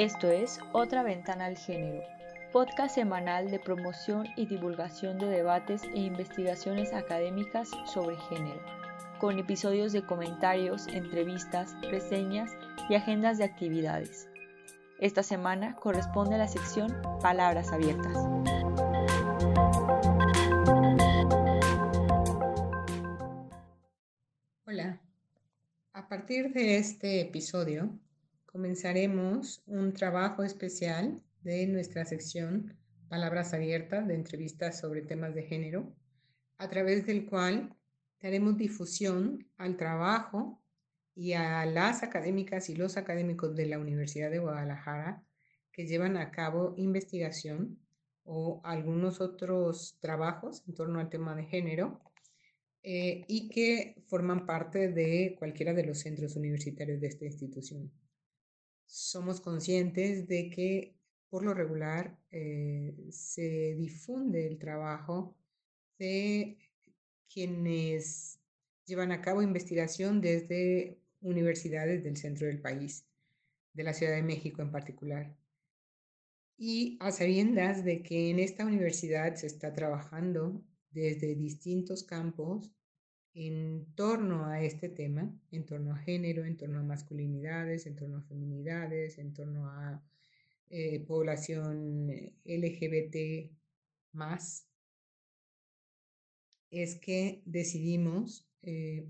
Esto 0.00 0.30
es 0.30 0.60
Otra 0.72 1.02
Ventana 1.02 1.44
al 1.44 1.58
Género, 1.58 2.02
podcast 2.52 2.94
semanal 2.94 3.50
de 3.50 3.58
promoción 3.58 4.26
y 4.34 4.46
divulgación 4.46 5.18
de 5.18 5.26
debates 5.26 5.82
e 5.94 5.98
investigaciones 5.98 6.94
académicas 6.94 7.68
sobre 7.84 8.16
género, 8.16 8.62
con 9.18 9.38
episodios 9.38 9.92
de 9.92 10.00
comentarios, 10.00 10.86
entrevistas, 10.86 11.76
reseñas 11.82 12.50
y 12.88 12.94
agendas 12.94 13.36
de 13.36 13.44
actividades. 13.44 14.26
Esta 15.00 15.22
semana 15.22 15.76
corresponde 15.76 16.36
a 16.36 16.38
la 16.38 16.48
sección 16.48 16.96
Palabras 17.20 17.70
Abiertas. 17.70 18.16
Hola, 24.64 24.98
a 25.92 26.08
partir 26.08 26.54
de 26.54 26.78
este 26.78 27.20
episodio 27.20 27.90
comenzaremos 28.52 29.62
un 29.66 29.92
trabajo 29.92 30.42
especial 30.42 31.22
de 31.42 31.66
nuestra 31.68 32.04
sección 32.04 32.76
Palabras 33.08 33.54
Abiertas 33.54 34.06
de 34.06 34.14
entrevistas 34.14 34.80
sobre 34.80 35.02
temas 35.02 35.34
de 35.34 35.44
género, 35.44 35.92
a 36.58 36.68
través 36.68 37.06
del 37.06 37.26
cual 37.26 37.74
daremos 38.20 38.56
difusión 38.56 39.46
al 39.56 39.76
trabajo 39.76 40.60
y 41.14 41.32
a 41.32 41.64
las 41.64 42.02
académicas 42.02 42.68
y 42.70 42.74
los 42.74 42.96
académicos 42.96 43.54
de 43.54 43.66
la 43.66 43.78
Universidad 43.78 44.30
de 44.30 44.40
Guadalajara 44.40 45.22
que 45.72 45.86
llevan 45.86 46.16
a 46.16 46.30
cabo 46.30 46.74
investigación 46.76 47.78
o 48.24 48.60
algunos 48.64 49.20
otros 49.20 49.96
trabajos 50.00 50.62
en 50.66 50.74
torno 50.74 50.98
al 50.98 51.08
tema 51.08 51.34
de 51.34 51.44
género 51.44 52.00
eh, 52.82 53.24
y 53.28 53.48
que 53.48 54.02
forman 54.08 54.46
parte 54.46 54.88
de 54.88 55.36
cualquiera 55.38 55.72
de 55.72 55.86
los 55.86 55.98
centros 55.98 56.36
universitarios 56.36 57.00
de 57.00 57.06
esta 57.06 57.24
institución 57.24 57.90
somos 58.90 59.40
conscientes 59.40 60.26
de 60.26 60.50
que 60.50 60.96
por 61.28 61.44
lo 61.44 61.54
regular 61.54 62.18
eh, 62.32 62.92
se 63.10 63.76
difunde 63.76 64.48
el 64.48 64.58
trabajo 64.58 65.36
de 65.96 66.58
quienes 67.32 68.40
llevan 68.84 69.12
a 69.12 69.22
cabo 69.22 69.42
investigación 69.42 70.20
desde 70.20 70.98
universidades 71.20 72.02
del 72.02 72.16
centro 72.16 72.48
del 72.48 72.60
país, 72.60 73.06
de 73.74 73.84
la 73.84 73.94
Ciudad 73.94 74.16
de 74.16 74.24
México 74.24 74.60
en 74.60 74.72
particular. 74.72 75.36
Y 76.58 76.98
a 77.00 77.12
sabiendas 77.12 77.84
de 77.84 78.02
que 78.02 78.30
en 78.30 78.40
esta 78.40 78.66
universidad 78.66 79.36
se 79.36 79.46
está 79.46 79.72
trabajando 79.72 80.64
desde 80.90 81.36
distintos 81.36 82.02
campos 82.02 82.72
en 83.34 83.86
torno 83.94 84.46
a 84.46 84.62
este 84.62 84.88
tema, 84.88 85.32
en 85.50 85.64
torno 85.64 85.94
a 85.94 85.98
género, 85.98 86.44
en 86.44 86.56
torno 86.56 86.80
a 86.80 86.82
masculinidades, 86.82 87.86
en 87.86 87.96
torno 87.96 88.18
a 88.18 88.22
feminidades, 88.22 89.18
en 89.18 89.32
torno 89.32 89.68
a 89.68 90.02
eh, 90.68 91.00
población 91.00 92.10
eh, 92.10 92.34
LGBT 92.44 93.50
más, 94.12 94.66
es 96.70 96.96
que 96.96 97.42
decidimos 97.44 98.46
eh, 98.62 99.08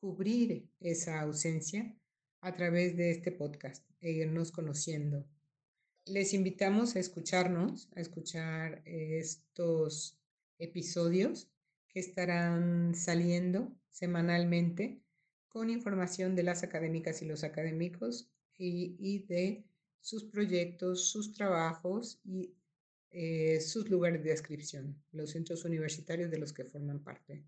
cubrir 0.00 0.68
esa 0.80 1.20
ausencia 1.20 1.94
a 2.40 2.54
través 2.54 2.96
de 2.96 3.10
este 3.10 3.32
podcast 3.32 3.84
e 4.00 4.12
irnos 4.12 4.50
conociendo. 4.50 5.26
Les 6.06 6.32
invitamos 6.32 6.96
a 6.96 7.00
escucharnos, 7.00 7.90
a 7.94 8.00
escuchar 8.00 8.82
estos 8.86 10.18
episodios 10.58 11.50
que 11.92 12.00
estarán 12.00 12.94
saliendo 12.94 13.72
semanalmente 13.90 15.02
con 15.48 15.68
información 15.68 16.36
de 16.36 16.44
las 16.44 16.62
académicas 16.62 17.22
y 17.22 17.26
los 17.26 17.44
académicos 17.44 18.30
y, 18.56 19.24
de 19.26 19.64
sus 20.00 20.24
proyectos, 20.24 21.10
sus 21.10 21.32
trabajos 21.32 22.20
y 22.24 22.54
eh, 23.10 23.60
sus 23.60 23.88
lugares 23.88 24.22
de 24.22 24.30
inscripción, 24.30 25.02
los 25.12 25.30
centros 25.30 25.64
universitarios 25.64 26.30
de 26.30 26.38
los 26.38 26.52
que 26.52 26.64
forman 26.64 27.02
parte. 27.02 27.44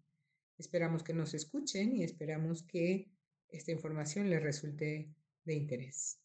Esperamos 0.59 1.03
que 1.03 1.13
nos 1.13 1.35
escuchen 1.35 1.97
y 1.97 2.03
esperamos 2.03 2.63
que 2.63 3.11
esta 3.49 3.73
información 3.73 4.31
les 4.31 4.43
resulte 4.43 5.15
de 5.45 5.55
interés. 5.55 6.22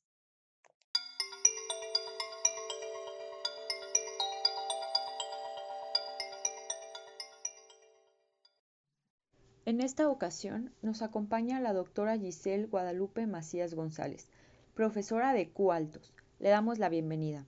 En 9.68 9.82
esta 9.82 10.08
ocasión 10.08 10.74
nos 10.82 11.02
acompaña 11.02 11.60
la 11.60 11.74
doctora 11.74 12.18
Giselle 12.18 12.68
Guadalupe 12.68 13.28
Macías 13.28 13.74
González, 13.74 14.30
profesora 14.74 15.34
de 15.34 15.52
Q 15.52 15.74
Altos. 15.74 16.14
Le 16.40 16.48
damos 16.48 16.80
la 16.80 16.88
bienvenida. 16.88 17.46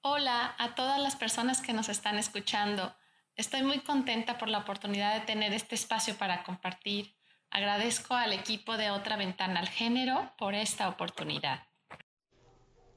Hola 0.00 0.54
a 0.60 0.76
todas 0.76 1.00
las 1.00 1.16
personas 1.16 1.60
que 1.60 1.72
nos 1.72 1.88
están 1.88 2.18
escuchando. 2.18 2.94
Estoy 3.34 3.64
muy 3.64 3.80
contenta 3.80 4.38
por 4.38 4.48
la 4.48 4.58
oportunidad 4.58 5.18
de 5.18 5.26
tener 5.26 5.52
este 5.52 5.74
espacio 5.74 6.16
para 6.16 6.44
compartir. 6.44 7.16
Agradezco 7.50 8.14
al 8.14 8.32
equipo 8.32 8.76
de 8.76 8.92
Otra 8.92 9.16
Ventana 9.16 9.58
al 9.58 9.68
Género 9.68 10.30
por 10.38 10.54
esta 10.54 10.88
oportunidad. 10.88 11.62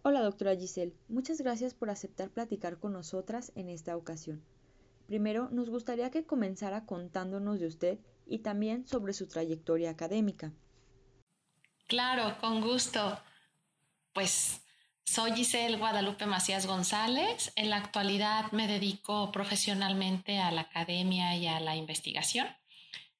Hola 0.03 0.21
doctora 0.21 0.55
Giselle, 0.55 0.93
muchas 1.07 1.41
gracias 1.41 1.73
por 1.73 1.89
aceptar 1.89 2.29
platicar 2.29 2.77
con 2.77 2.93
nosotras 2.93 3.51
en 3.55 3.67
esta 3.67 3.97
ocasión. 3.97 4.43
Primero, 5.07 5.49
nos 5.49 5.71
gustaría 5.71 6.11
que 6.11 6.27
comenzara 6.27 6.85
contándonos 6.85 7.59
de 7.59 7.65
usted 7.65 7.99
y 8.29 8.39
también 8.39 8.87
sobre 8.87 9.13
su 9.13 9.27
trayectoria 9.27 9.89
académica. 9.89 10.53
Claro, 11.87 12.37
con 12.39 12.61
gusto. 12.61 13.19
Pues 14.13 14.61
soy 15.03 15.31
Giselle 15.33 15.77
Guadalupe 15.77 16.27
Macías 16.27 16.67
González. 16.67 17.51
En 17.55 17.71
la 17.71 17.77
actualidad 17.77 18.51
me 18.51 18.67
dedico 18.67 19.31
profesionalmente 19.31 20.37
a 20.37 20.51
la 20.51 20.61
academia 20.61 21.35
y 21.35 21.47
a 21.47 21.59
la 21.59 21.75
investigación 21.75 22.47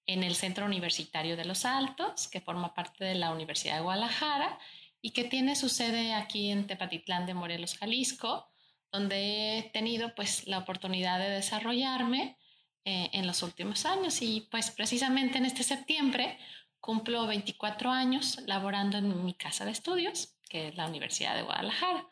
en 0.06 0.24
el 0.24 0.36
Centro 0.36 0.66
Universitario 0.66 1.36
de 1.36 1.46
los 1.46 1.66
Altos, 1.66 2.28
que 2.28 2.41
forma 2.41 2.74
parte 2.74 3.06
de 3.06 3.16
la 3.16 3.31
Universidad 3.31 3.76
de 3.76 3.81
Guadalajara 3.81 4.59
y 5.02 5.12
que 5.12 5.24
tiene 5.24 5.56
su 5.56 5.70
sede 5.70 6.14
aquí 6.14 6.52
en 6.52 6.68
Tepatitlán 6.68 7.26
de 7.26 7.34
Morelos, 7.34 7.78
Jalisco, 7.78 8.47
donde 8.91 9.58
he 9.58 9.64
tenido 9.72 10.14
pues 10.16 10.47
la 10.47 10.59
oportunidad 10.59 11.20
de 11.20 11.30
desarrollarme 11.30 12.38
eh, 12.85 13.09
en 13.13 13.28
los 13.28 13.44
últimos 13.44 13.85
años 13.85 14.22
y 14.22 14.47
pues 14.50 14.72
precisamente 14.72 15.38
en 15.38 15.45
este 15.45 15.63
septiembre 15.63 16.38
cumplo 16.79 17.28
24 17.28 17.91
años 17.91 18.40
laborando 18.45 18.97
en 18.97 19.25
mi 19.25 19.34
casa 19.34 19.66
de 19.66 19.72
estudios, 19.72 20.38
que 20.50 20.69
es 20.69 20.75
la 20.75 20.88
Universidad 20.88 21.35
de 21.35 21.41
Guadalajara. 21.41 22.07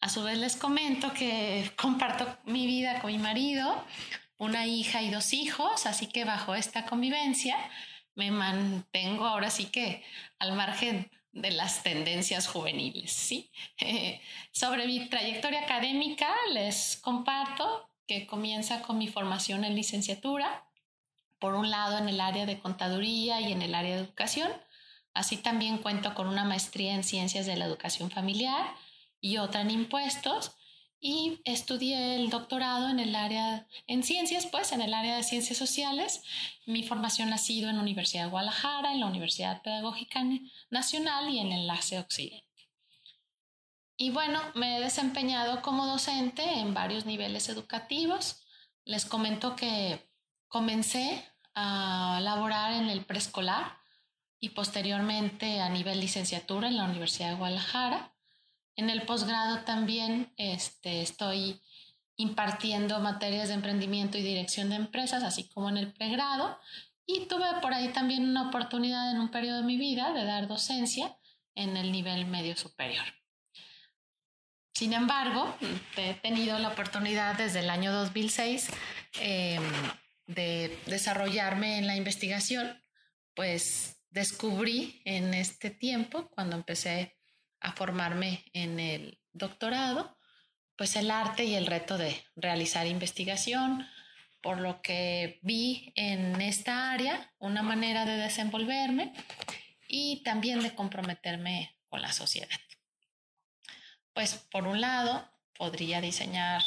A 0.00 0.08
su 0.08 0.22
vez 0.22 0.38
les 0.38 0.56
comento 0.56 1.12
que 1.12 1.70
comparto 1.76 2.38
mi 2.44 2.66
vida 2.66 3.00
con 3.00 3.12
mi 3.12 3.18
marido, 3.18 3.84
una 4.38 4.66
hija 4.66 5.02
y 5.02 5.10
dos 5.10 5.32
hijos, 5.32 5.86
así 5.86 6.06
que 6.06 6.24
bajo 6.24 6.54
esta 6.54 6.86
convivencia 6.86 7.56
me 8.14 8.30
mantengo 8.30 9.26
ahora 9.26 9.50
sí 9.50 9.66
que 9.66 10.04
al 10.38 10.54
margen 10.54 11.10
de 11.32 11.50
las 11.50 11.82
tendencias 11.82 12.46
juveniles, 12.46 13.12
¿sí? 13.12 13.50
sobre 14.52 14.86
mi 14.86 15.08
trayectoria 15.08 15.60
académica 15.60 16.28
les 16.52 16.98
comparto 17.02 17.91
que 18.06 18.26
comienza 18.26 18.82
con 18.82 18.98
mi 18.98 19.08
formación 19.08 19.64
en 19.64 19.74
licenciatura, 19.74 20.66
por 21.38 21.54
un 21.54 21.70
lado 21.70 21.98
en 21.98 22.08
el 22.08 22.20
área 22.20 22.46
de 22.46 22.60
contaduría 22.60 23.40
y 23.40 23.52
en 23.52 23.62
el 23.62 23.74
área 23.74 23.96
de 23.96 24.02
educación. 24.02 24.50
Así 25.12 25.36
también 25.36 25.78
cuento 25.78 26.14
con 26.14 26.28
una 26.28 26.44
maestría 26.44 26.94
en 26.94 27.04
ciencias 27.04 27.46
de 27.46 27.56
la 27.56 27.64
educación 27.64 28.10
familiar 28.10 28.74
y 29.20 29.38
otra 29.38 29.62
en 29.62 29.70
impuestos. 29.70 30.52
Y 31.00 31.40
estudié 31.44 32.14
el 32.14 32.30
doctorado 32.30 32.88
en 32.88 33.00
el 33.00 33.16
área, 33.16 33.66
en 33.88 34.04
ciencias, 34.04 34.46
pues 34.46 34.70
en 34.70 34.82
el 34.82 34.94
área 34.94 35.16
de 35.16 35.24
ciencias 35.24 35.58
sociales. 35.58 36.22
Mi 36.64 36.84
formación 36.84 37.32
ha 37.32 37.38
sido 37.38 37.68
en 37.68 37.76
la 37.76 37.82
Universidad 37.82 38.24
de 38.24 38.30
Guadalajara, 38.30 38.92
en 38.92 39.00
la 39.00 39.06
Universidad 39.06 39.62
Pedagógica 39.62 40.24
Nacional 40.70 41.28
y 41.28 41.40
en 41.40 41.50
Enlace 41.50 41.98
Occidente. 41.98 42.51
Y 44.02 44.10
bueno, 44.10 44.40
me 44.56 44.76
he 44.76 44.80
desempeñado 44.80 45.62
como 45.62 45.86
docente 45.86 46.42
en 46.58 46.74
varios 46.74 47.06
niveles 47.06 47.48
educativos. 47.48 48.42
Les 48.84 49.04
comento 49.04 49.54
que 49.54 50.10
comencé 50.48 51.24
a 51.54 52.18
laborar 52.20 52.72
en 52.72 52.90
el 52.90 53.04
preescolar 53.04 53.78
y 54.40 54.48
posteriormente 54.48 55.60
a 55.60 55.68
nivel 55.68 56.00
licenciatura 56.00 56.66
en 56.66 56.78
la 56.78 56.86
Universidad 56.86 57.28
de 57.28 57.36
Guadalajara. 57.36 58.12
En 58.74 58.90
el 58.90 59.02
posgrado 59.02 59.60
también 59.60 60.32
este, 60.36 61.00
estoy 61.00 61.60
impartiendo 62.16 62.98
materias 62.98 63.50
de 63.50 63.54
emprendimiento 63.54 64.18
y 64.18 64.22
dirección 64.22 64.70
de 64.70 64.74
empresas, 64.74 65.22
así 65.22 65.48
como 65.48 65.68
en 65.68 65.76
el 65.76 65.92
pregrado. 65.92 66.58
Y 67.06 67.26
tuve 67.26 67.46
por 67.62 67.72
ahí 67.72 67.92
también 67.92 68.28
una 68.28 68.48
oportunidad 68.48 69.12
en 69.12 69.20
un 69.20 69.30
periodo 69.30 69.58
de 69.58 69.66
mi 69.66 69.76
vida 69.76 70.12
de 70.12 70.24
dar 70.24 70.48
docencia 70.48 71.16
en 71.54 71.76
el 71.76 71.92
nivel 71.92 72.26
medio 72.26 72.56
superior. 72.56 73.21
Sin 74.74 74.94
embargo, 74.94 75.54
he 75.96 76.14
tenido 76.14 76.58
la 76.58 76.68
oportunidad 76.68 77.36
desde 77.36 77.60
el 77.60 77.70
año 77.70 77.92
2006 77.92 78.68
em, 79.20 79.62
de 80.26 80.78
desarrollarme 80.86 81.78
en 81.78 81.86
la 81.86 81.96
investigación, 81.96 82.80
pues 83.34 84.02
descubrí 84.10 85.02
en 85.04 85.34
este 85.34 85.70
tiempo, 85.70 86.28
cuando 86.30 86.56
empecé 86.56 87.16
a 87.60 87.72
formarme 87.72 88.44
en 88.52 88.80
el 88.80 89.20
doctorado, 89.32 90.18
pues 90.76 90.96
el 90.96 91.10
arte 91.10 91.44
y 91.44 91.54
el 91.54 91.66
reto 91.66 91.98
de 91.98 92.24
realizar 92.34 92.86
investigación, 92.86 93.86
por 94.40 94.58
lo 94.58 94.82
que 94.82 95.38
vi 95.42 95.92
en 95.96 96.40
esta 96.40 96.92
área 96.92 97.32
una 97.38 97.62
manera 97.62 98.04
de 98.04 98.16
desenvolverme 98.16 99.12
y 99.86 100.22
también 100.24 100.60
de 100.60 100.74
comprometerme 100.74 101.76
con 101.88 102.02
la 102.02 102.12
sociedad. 102.12 102.58
Pues 104.14 104.34
por 104.50 104.66
un 104.66 104.80
lado, 104.80 105.28
podría 105.56 106.00
diseñar 106.00 106.62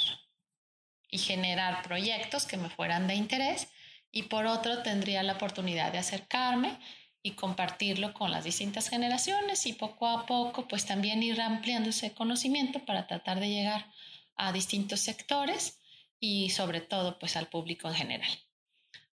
y 1.09 1.18
generar 1.18 1.83
proyectos 1.83 2.45
que 2.45 2.57
me 2.57 2.69
fueran 2.69 3.07
de 3.07 3.15
interés 3.15 3.68
y 4.12 4.24
por 4.24 4.45
otro 4.45 4.81
tendría 4.83 5.24
la 5.24 5.33
oportunidad 5.33 5.92
de 5.92 6.00
acercarme 6.00 6.80
y 7.21 7.31
compartirlo 7.31 8.13
con 8.13 8.31
las 8.31 8.44
distintas 8.44 8.89
generaciones 8.89 9.65
y 9.65 9.74
poco 9.74 10.07
a 10.07 10.25
poco 10.25 10.68
pues 10.68 10.86
también 10.86 11.24
ir 11.24 11.42
ampliando 11.42 11.89
ese 11.89 12.13
conocimiento 12.13 12.86
para 12.86 13.07
tratar 13.07 13.39
de 13.39 13.50
llegar 13.50 13.92
a 14.36 14.51
distintos 14.51 15.00
sectores 15.00 15.80
y 16.19 16.50
sobre 16.51 16.81
todo 16.81 17.19
pues 17.19 17.36
al 17.36 17.47
público 17.47 17.88
en 17.88 17.95
general. 17.95 18.39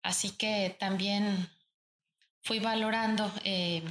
Así 0.02 0.30
que 0.30 0.76
también 0.78 1.48
fui 2.42 2.60
valorando 2.60 3.30
eh, 3.44 3.82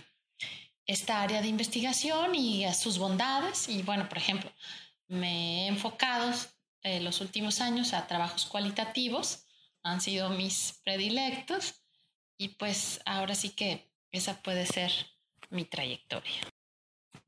esta 0.87 1.21
área 1.21 1.41
de 1.41 1.49
investigación 1.49 2.33
y 2.33 2.65
sus 2.73 2.97
bondades 2.97 3.67
y 3.67 3.83
bueno, 3.83 4.07
por 4.07 4.17
ejemplo, 4.17 4.51
me 5.07 5.65
he 5.65 5.67
enfocado 5.67 6.33
en 6.81 7.03
los 7.03 7.21
últimos 7.21 7.59
años 7.61 7.93
a 7.93 8.07
trabajos 8.07 8.45
cualitativos, 8.45 9.45
han 9.83 10.01
sido 10.01 10.29
mis 10.29 10.79
predilectos 10.83 11.75
y 12.37 12.49
pues 12.49 13.01
ahora 13.05 13.35
sí 13.35 13.49
que 13.49 13.91
esa 14.11 14.41
puede 14.41 14.65
ser 14.65 14.91
mi 15.49 15.65
trayectoria. 15.65 16.41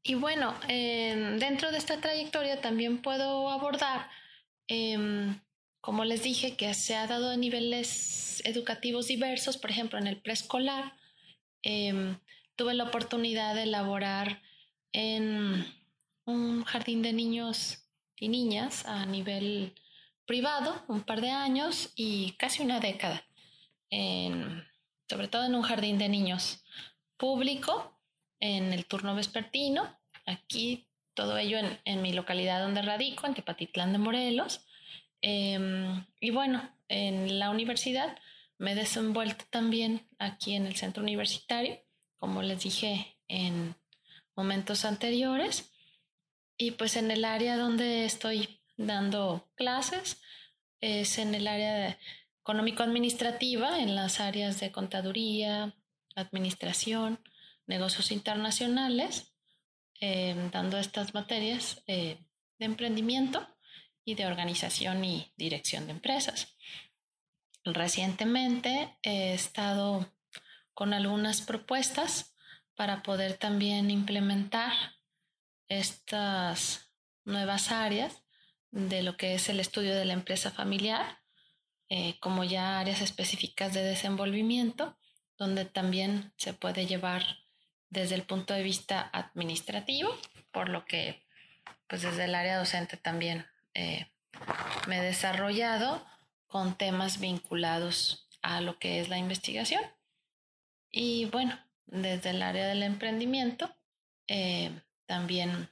Y 0.03 0.15
bueno, 0.15 0.55
em, 0.67 1.37
dentro 1.39 1.71
de 1.71 1.77
esta 1.77 1.99
trayectoria 1.99 2.61
también 2.61 3.01
puedo 3.01 3.49
abordar, 3.49 4.09
em, 4.67 5.39
como 5.81 6.05
les 6.05 6.23
dije, 6.23 6.55
que 6.55 6.73
se 6.73 6.95
ha 6.95 7.07
dado 7.07 7.29
a 7.29 7.37
niveles 7.37 8.41
educativos 8.45 9.07
diversos, 9.07 9.57
por 9.57 9.69
ejemplo, 9.71 9.99
en 9.99 10.07
el 10.07 10.21
preescolar. 10.21 10.93
Em, 11.61 12.17
tuve 12.59 12.73
la 12.73 12.83
oportunidad 12.83 13.55
de 13.55 13.63
elaborar 13.63 14.41
en 14.91 15.65
un 16.25 16.65
jardín 16.65 17.01
de 17.01 17.13
niños 17.13 17.85
y 18.17 18.27
niñas 18.27 18.85
a 18.85 19.05
nivel 19.05 19.73
privado, 20.25 20.83
un 20.89 21.03
par 21.03 21.21
de 21.21 21.29
años 21.29 21.93
y 21.95 22.33
casi 22.33 22.61
una 22.61 22.81
década, 22.81 23.23
sobre 23.89 25.29
todo 25.29 25.45
en 25.45 25.55
un 25.55 25.61
jardín 25.61 25.97
de 25.99 26.09
niños 26.09 26.61
público 27.15 27.97
en 28.41 28.73
el 28.73 28.85
turno 28.85 29.15
vespertino. 29.15 29.97
Aquí 30.25 30.85
todo 31.13 31.37
ello 31.37 31.59
en, 31.85 32.01
mi 32.01 32.11
localidad 32.11 32.61
donde 32.61 32.81
radico, 32.81 33.25
en 33.25 33.35
Tepatitlán 33.35 33.93
de 33.93 33.99
Morelos. 33.99 34.65
Em, 35.21 36.05
y 36.19 36.31
bueno, 36.31 36.69
en 36.89 37.39
la 37.39 37.51
universidad 37.51 38.17
me 38.57 38.73
he 38.73 38.75
desenvuelto 38.75 39.45
también 39.49 40.05
aquí 40.17 40.55
en 40.55 40.65
el 40.65 40.75
centro 40.75 41.01
universitario, 41.01 41.79
como 42.19 42.41
les 42.41 42.63
dije 42.63 43.17
en 43.27 43.75
momentos 44.35 44.85
anteriores. 44.85 45.71
Y 46.57 46.71
pues 46.71 46.97
en 46.97 47.09
el 47.09 47.25
área 47.25 47.57
donde 47.57 48.05
estoy 48.05 48.61
dando 48.77 49.49
clases 49.55 50.21
es 50.81 51.17
en 51.17 51.33
el 51.35 51.47
área 51.47 51.97
económico-administrativa, 52.41 53.79
en 53.79 53.95
las 53.95 54.19
áreas 54.19 54.59
de 54.59 54.71
contaduría, 54.71 55.75
administración, 56.15 57.19
negocios 57.67 58.11
internacionales, 58.11 59.33
eh, 60.01 60.49
dando 60.51 60.77
estas 60.77 61.13
materias 61.13 61.83
eh, 61.87 62.17
de 62.57 62.65
emprendimiento 62.65 63.47
y 64.03 64.15
de 64.15 64.25
organización 64.25 65.03
y 65.05 65.33
dirección 65.37 65.85
de 65.85 65.91
empresas. 65.91 66.55
Recientemente 67.63 68.97
he 69.03 69.33
estado 69.33 70.11
con 70.79 70.93
algunas 70.93 71.41
propuestas 71.41 72.33
para 72.73 73.03
poder 73.03 73.33
también 73.33 73.91
implementar 73.91 74.71
estas 75.67 76.89
nuevas 77.25 77.73
áreas 77.73 78.23
de 78.71 79.03
lo 79.03 79.17
que 79.17 79.33
es 79.33 79.49
el 79.49 79.59
estudio 79.59 79.93
de 79.93 80.05
la 80.05 80.13
empresa 80.13 80.51
familiar, 80.51 81.19
eh, 81.89 82.17
como 82.21 82.45
ya 82.45 82.79
áreas 82.79 83.01
específicas 83.01 83.73
de 83.73 83.83
desenvolvimiento 83.83 84.97
donde 85.37 85.65
también 85.65 86.31
se 86.37 86.53
puede 86.53 86.85
llevar 86.85 87.25
desde 87.89 88.15
el 88.15 88.23
punto 88.23 88.53
de 88.53 88.63
vista 88.63 89.01
administrativo, 89.11 90.15
por 90.53 90.69
lo 90.69 90.85
que 90.85 91.25
pues 91.87 92.03
desde 92.03 92.23
el 92.23 92.35
área 92.35 92.57
docente 92.57 92.95
también 92.95 93.45
eh, 93.73 94.07
me 94.87 94.99
he 94.99 95.01
desarrollado 95.01 96.07
con 96.47 96.77
temas 96.77 97.19
vinculados 97.19 98.29
a 98.41 98.61
lo 98.61 98.79
que 98.79 99.01
es 99.01 99.09
la 99.09 99.17
investigación. 99.17 99.83
Y 100.91 101.25
bueno, 101.25 101.57
desde 101.85 102.31
el 102.31 102.41
área 102.41 102.67
del 102.67 102.83
emprendimiento, 102.83 103.69
eh, 104.27 104.71
también 105.05 105.69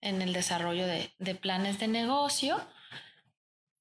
en 0.00 0.20
el 0.20 0.32
desarrollo 0.32 0.86
de, 0.86 1.34
planes 1.34 1.78
de 1.78 1.88
negocio 1.88 2.60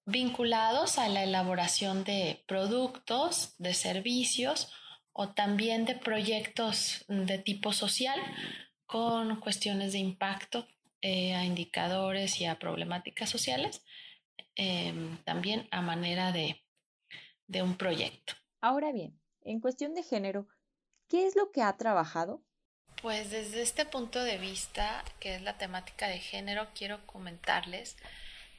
vinculados 0.06 0.98
a 0.98 1.10
la 1.10 1.24
elaboración 1.24 2.04
de 2.04 2.44
productos, 2.48 3.56
de 3.58 3.74
servicios 3.74 4.72
o 5.12 5.30
también 5.30 5.86
de 5.86 5.96
proyectos 5.96 7.06
de 7.08 7.38
tipo 7.40 7.74
social 7.74 8.20
con 8.86 9.40
cuestiones 9.40 9.94
de 9.94 10.00
impacto 10.00 10.68
eh, 11.02 11.36
a 11.36 11.46
indicadores 11.46 12.40
y 12.40 12.46
a 12.46 12.60
problemáticas 12.60 13.30
sociales, 13.30 13.84
em, 14.56 15.18
también 15.24 15.68
a 15.72 15.82
manera 15.82 16.32
de, 16.32 16.64
de 17.48 17.62
un 17.62 17.76
proyecto. 17.76 18.34
Ahora 18.62 18.92
bien, 18.92 19.20
en 19.42 19.60
cuestión 19.60 19.94
de 19.94 20.04
género, 20.04 20.48
¿qué 21.14 21.28
es 21.28 21.36
lo 21.36 21.52
que 21.52 21.62
ha 21.62 21.78
trabajado? 21.78 22.42
Pues 23.04 23.30
desde 23.30 23.62
este 23.62 23.86
punto 23.86 24.24
de 24.24 24.40
vista, 24.40 25.06
que 25.20 25.36
es 25.36 25.44
la 25.44 25.60
temática 25.60 26.08
de 26.08 26.18
género, 26.18 26.70
quiero 26.74 27.06
comentarles 27.06 27.98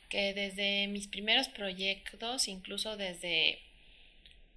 que 0.08 0.32
desde 0.34 0.86
mis 0.86 1.08
primeros 1.08 1.48
proyectos, 1.48 2.46
incluso 2.46 2.96
desde 2.96 3.58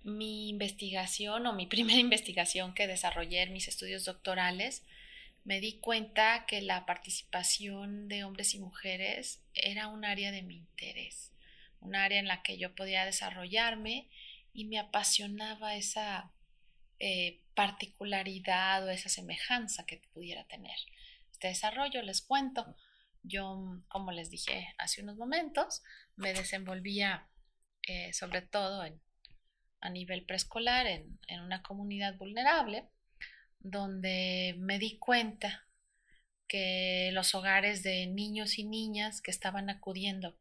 mi 0.03 0.47
investigación 0.47 1.47
o 1.47 1.53
mi 1.53 1.65
primera 1.75 1.97
investigación 1.97 2.75
que 2.75 2.85
desarrollé 2.85 3.41
en 3.41 3.53
mis 3.53 3.67
estudios 3.67 4.05
doctorales, 4.05 4.83
me 5.43 5.59
di 5.59 5.79
cuenta 5.79 6.45
que 6.45 6.61
la 6.61 6.85
participación 6.85 8.09
de 8.09 8.25
hombres 8.25 8.53
y 8.53 8.59
mujeres 8.59 9.41
era 9.55 9.87
un 9.87 10.05
área 10.05 10.31
de 10.31 10.43
mi 10.43 10.57
interés, 10.57 11.31
un 11.81 11.95
área 11.95 12.19
en 12.19 12.27
la 12.27 12.43
que 12.43 12.59
yo 12.59 12.75
podía 12.75 13.05
desarrollarme 13.05 14.07
y 14.53 14.65
me 14.65 14.77
apasionaba 14.77 15.75
esa 15.75 16.29
eh, 16.99 17.39
particularidad 17.57 18.85
o 18.85 18.91
esa 18.91 19.09
semejanza 19.09 19.83
que 19.87 20.03
pudiera 20.13 20.45
tener. 20.45 20.77
Este 21.31 21.47
desarrollo, 21.47 22.03
les 22.03 22.21
cuento, 22.21 22.75
yo, 23.23 23.81
como 23.87 24.11
les 24.11 24.29
dije 24.29 24.75
hace 24.77 25.01
unos 25.01 25.17
momentos, 25.17 25.81
me 26.15 26.33
desenvolvía 26.33 27.27
eh, 27.87 28.13
sobre 28.13 28.43
todo 28.43 28.85
en 28.85 29.01
a 29.79 29.89
nivel 29.89 30.23
preescolar 30.25 30.85
en, 30.87 31.19
una 31.43 31.61
comunidad 31.63 32.15
vulnerable, 32.17 32.89
donde 33.59 34.55
me 34.57 34.79
di 34.79 34.97
cuenta 34.97 35.67
que 36.47 37.09
los 37.13 37.35
hogares 37.35 37.83
de 37.83 38.07
niños 38.07 38.57
y 38.57 38.65
niñas 38.65 39.21
que 39.21 39.31
estaban 39.31 39.69
acudiendo 39.69 40.37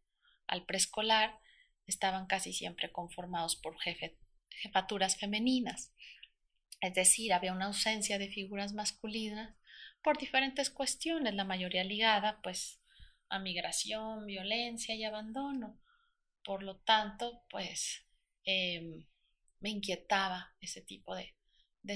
al 0.47 0.65
preescolar 0.65 1.39
estaban 1.87 2.27
casi 2.27 2.53
siempre 2.53 2.93
conformados 2.93 3.57
por 3.57 3.77
jefaturas 4.51 5.17
femeninas. 5.17 5.93
Es 6.81 6.95
decir, 6.95 7.33
había 7.33 7.53
una 7.53 7.67
ausencia 7.67 8.19
de 8.19 8.29
figuras 8.29 8.73
masculinas 8.73 9.55
por 10.03 10.19
diferentes 10.19 10.71
cuestiones, 10.71 11.35
la 11.35 11.45
mayoría 11.45 11.83
ligada 11.85 12.41
pues 12.43 12.81
a 13.29 13.39
migración, 13.39 14.27
violencia 14.27 14.95
y 14.95 15.05
abandono. 15.05 15.81
Por 16.45 16.63
lo 16.63 16.77
tanto, 16.77 17.45
pues 17.51 18.05
em, 18.45 19.05
me 19.61 19.71
inquietaba 19.71 20.55
ese 20.61 20.81
tipo 20.81 21.15
de, 21.15 21.35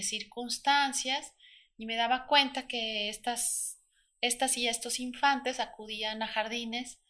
circunstancias 0.02 1.34
y 1.76 1.84
me 1.84 1.96
daba 1.96 2.28
cuenta 2.28 2.68
que 2.68 3.08
estas, 3.08 3.82
estas 4.20 4.56
y 4.56 4.68
estos 4.68 5.00
infantes 5.00 5.58
acudían 5.58 6.22
a 6.22 6.28
jardines 6.28 7.00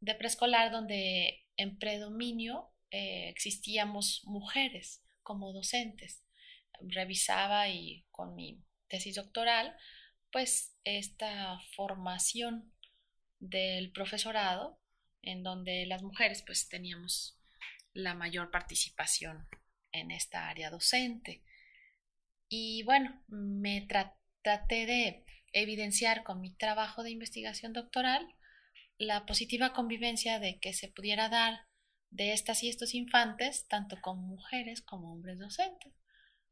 de 0.00 0.14
preescolar 0.14 0.72
donde 0.72 1.46
en 1.58 1.78
predominio 1.78 2.72
eh, 2.90 3.28
existíamos 3.28 4.22
mujeres 4.24 5.02
como 5.22 5.52
docentes. 5.52 6.23
Revisaba 6.80 7.68
y 7.68 8.06
con 8.10 8.34
mi 8.34 8.62
tesis 8.88 9.16
doctoral, 9.16 9.76
pues 10.30 10.76
esta 10.84 11.60
formación 11.76 12.72
del 13.38 13.92
profesorado 13.92 14.80
en 15.22 15.42
donde 15.42 15.86
las 15.86 16.02
mujeres 16.02 16.42
pues 16.46 16.68
teníamos 16.68 17.38
la 17.92 18.14
mayor 18.14 18.50
participación 18.50 19.46
en 19.92 20.10
esta 20.10 20.48
área 20.48 20.70
docente. 20.70 21.44
Y 22.48 22.82
bueno, 22.82 23.22
me 23.28 23.86
traté 24.42 24.86
de 24.86 25.24
evidenciar 25.52 26.24
con 26.24 26.40
mi 26.40 26.54
trabajo 26.54 27.02
de 27.02 27.10
investigación 27.10 27.72
doctoral 27.72 28.26
la 28.98 29.26
positiva 29.26 29.72
convivencia 29.72 30.38
de 30.38 30.58
que 30.58 30.72
se 30.72 30.88
pudiera 30.88 31.28
dar 31.28 31.66
de 32.10 32.32
estas 32.32 32.62
y 32.62 32.68
estos 32.68 32.94
infantes, 32.94 33.66
tanto 33.68 34.00
como 34.00 34.22
mujeres 34.22 34.82
como 34.82 35.12
hombres 35.12 35.38
docentes. 35.38 35.92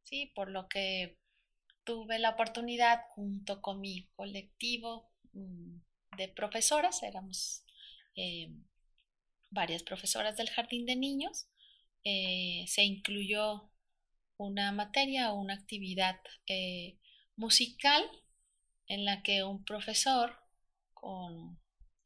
¿Sí? 0.02 0.32
Por 0.34 0.50
lo 0.50 0.68
que 0.68 1.18
tuve 1.84 2.18
la 2.18 2.30
oportunidad, 2.30 3.00
junto 3.10 3.60
con 3.60 3.80
mi 3.80 4.08
colectivo 4.14 5.10
mm, 5.32 5.76
de 6.16 6.28
profesoras, 6.28 7.02
éramos 7.02 7.64
eh, 8.16 8.52
varias 9.50 9.82
profesoras 9.82 10.36
del 10.36 10.50
jardín 10.50 10.86
de 10.86 10.96
niños, 10.96 11.48
eh, 12.04 12.64
se 12.68 12.82
incluyó 12.84 13.70
una 14.36 14.72
materia 14.72 15.32
o 15.32 15.40
una 15.40 15.54
actividad 15.54 16.20
eh, 16.46 16.98
musical 17.36 18.02
en 18.88 19.04
la 19.04 19.22
que 19.22 19.44
un 19.44 19.64
profesor 19.64 20.36
con 20.94 21.60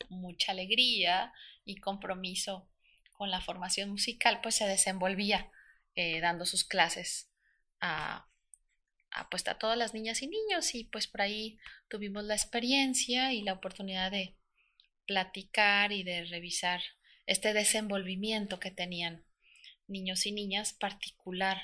mucha 0.09 0.53
alegría 0.53 1.33
y 1.65 1.77
compromiso 1.77 2.69
con 3.13 3.31
la 3.31 3.41
formación 3.41 3.91
musical 3.91 4.41
pues 4.43 4.57
se 4.57 4.67
desenvolvía 4.67 5.51
dando 6.21 6.45
sus 6.45 6.65
clases 6.65 7.31
a, 7.81 8.29
a, 9.11 9.31
pues, 9.31 9.47
a 9.49 9.59
todas 9.59 9.79
las 9.79 9.95
niñas 9.95 10.23
y 10.23 10.29
niños 10.29 10.75
y 10.75 10.85
pues 10.85 11.07
por 11.07 11.23
ahí 11.23 11.59
tuvimos 11.89 12.25
la 12.25 12.35
experiencia 12.35 13.33
y 13.33 13.43
la 13.43 13.55
oportunidad 13.55 14.11
de 14.11 14.37
platicar 15.07 15.93
y 15.93 16.03
de 16.03 16.25
revisar 16.25 16.83
este 17.27 17.53
desenvolvimiento 17.53 18.61
que 18.61 18.71
tenían 18.71 19.25
niños 19.89 20.27
y 20.27 20.33
niñas 20.33 20.73
particular, 20.73 21.61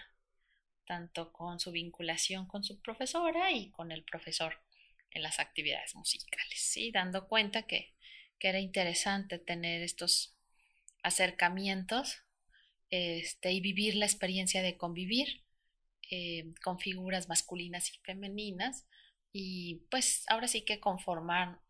tanto 0.86 1.32
con 1.32 1.60
su 1.60 1.72
vinculación 1.72 2.46
con 2.46 2.64
su 2.64 2.80
profesora 2.80 3.52
y 3.52 3.70
con 3.70 3.92
el 3.92 4.04
profesor 4.04 4.60
en 5.10 5.22
las 5.22 5.38
actividades 5.38 5.94
musicales, 5.94 6.58
¿sí? 6.58 6.90
dando 6.90 7.28
cuenta 7.28 7.64
que, 7.64 7.94
que 8.38 8.48
era 8.48 8.60
interesante 8.60 9.38
tener 9.38 9.82
estos 9.82 10.34
acercamientos 11.02 12.22
este, 12.90 13.52
y 13.52 13.60
vivir 13.60 13.94
la 13.96 14.06
experiencia 14.06 14.62
de 14.62 14.76
convivir 14.76 15.42
eh, 16.14 16.52
con 16.62 16.78
figuras 16.78 17.30
masculinas 17.30 17.88
y 17.88 17.98
femeninas 18.00 18.86
y 19.32 19.86
pues 19.90 20.26
ahora 20.28 20.46
sí 20.46 20.60
que 20.60 20.78
conformar 20.78 21.62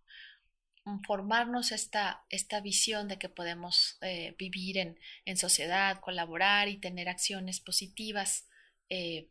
formarnos 1.06 1.70
esta, 1.70 2.25
esta 2.28 2.61
visión 2.61 3.06
de 3.06 3.20
que 3.20 3.28
podemos 3.28 3.99
eh, 4.00 4.34
vivir 4.37 4.78
en, 4.78 4.99
en, 5.26 5.37
sociedad, 5.37 6.00
colaborar 6.00 6.66
y 6.66 6.78
tener 6.78 7.08
acciones 7.08 7.61
positivas 7.61 8.49
eh, 8.88 9.28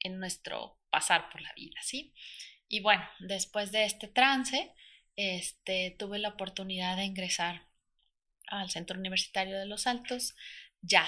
en 0.00 0.18
nuestro 0.18 0.78
pasar 0.88 1.28
por 1.30 1.42
la 1.42 1.52
vida, 1.52 1.78
¿sí? 1.82 2.14
Y 2.68 2.80
bueno, 2.80 3.06
después 3.18 3.72
de 3.72 3.84
este 3.84 4.08
trance, 4.08 4.72
este, 5.16 5.94
tuve 5.98 6.18
la 6.18 6.30
oportunidad 6.30 6.96
de 6.96 7.04
ingresar 7.04 7.68
al 8.46 8.70
Centro 8.70 8.98
Universitario 8.98 9.58
de 9.58 9.66
los 9.66 9.86
Altos, 9.86 10.34
ya 10.80 11.06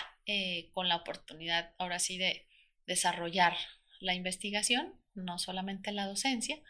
con 0.73 0.89
la 0.89 0.97
oportunidad 0.97 1.73
ahora 1.79 1.99
sí 1.99 2.19
de 2.19 2.47
desarrollar 2.87 3.57
la 4.01 4.15
investigación, 4.15 5.01
no 5.15 5.39
solamente 5.39 5.93
la 5.93 6.07
docencia, 6.07 6.61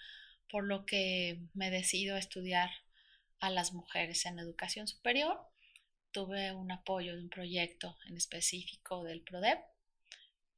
por 0.48 0.64
lo 0.64 0.86
que 0.86 1.40
me 1.54 1.70
decido 1.70 2.16
estudiar 2.16 2.70
a 3.40 3.50
las 3.50 3.72
mujeres 3.72 4.24
en 4.26 4.38
educación 4.38 4.86
superior. 4.86 5.38
Tuve 6.12 6.52
un 6.52 6.70
apoyo 6.70 7.16
de 7.16 7.22
un 7.22 7.28
proyecto 7.28 7.96
en 8.06 8.16
específico 8.16 9.02
del 9.02 9.22
PRODEP 9.22 9.58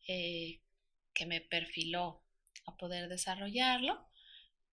eh, 0.06 0.60
que 1.14 1.26
me 1.26 1.40
perfiló 1.40 2.22
a 2.66 2.76
poder 2.76 3.08
desarrollarlo 3.08 4.06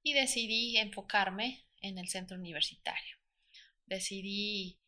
y 0.01 0.13
decidí 0.13 0.77
enfocarme 0.77 1.65
en 1.81 1.97
el 1.97 2.09
centro 2.09 2.37
universitario. 2.37 3.17
Decidí 3.85 4.79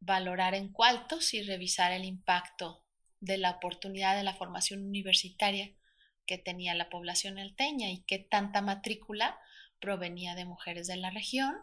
valorar 0.00 0.54
en 0.54 0.72
cuartos 0.72 1.32
y 1.34 1.42
revisar 1.42 1.92
el 1.92 2.04
impacto 2.04 2.84
de 3.20 3.38
la 3.38 3.50
oportunidad 3.52 4.16
de 4.16 4.22
la 4.22 4.34
formación 4.34 4.84
universitaria 4.84 5.72
que 6.26 6.38
tenía 6.38 6.74
la 6.74 6.90
población 6.90 7.38
alteña 7.38 7.90
y 7.90 8.02
qué 8.02 8.18
tanta 8.18 8.60
matrícula 8.60 9.38
provenía 9.80 10.34
de 10.34 10.44
mujeres 10.44 10.86
de 10.86 10.96
la 10.96 11.10
región. 11.10 11.56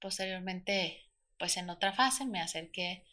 Posteriormente, 0.00 1.08
pues 1.38 1.56
en 1.56 1.70
otra 1.70 1.92
fase 1.92 2.24
me 2.24 2.40
acerqué 2.40 3.04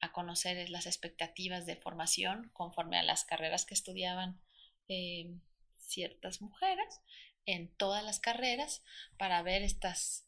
a 0.00 0.12
conocer 0.12 0.68
las 0.70 0.86
expectativas 0.86 1.66
de 1.66 1.76
formación 1.76 2.50
conforme 2.52 2.98
a 2.98 3.02
las 3.02 3.24
carreras 3.24 3.64
que 3.64 3.74
estudiaban 3.74 4.40
eh, 4.88 5.30
ciertas 5.76 6.40
mujeres 6.40 7.00
en 7.46 7.68
todas 7.76 8.02
las 8.02 8.18
carreras 8.18 8.82
para 9.18 9.42
ver 9.42 9.62
estas 9.62 10.26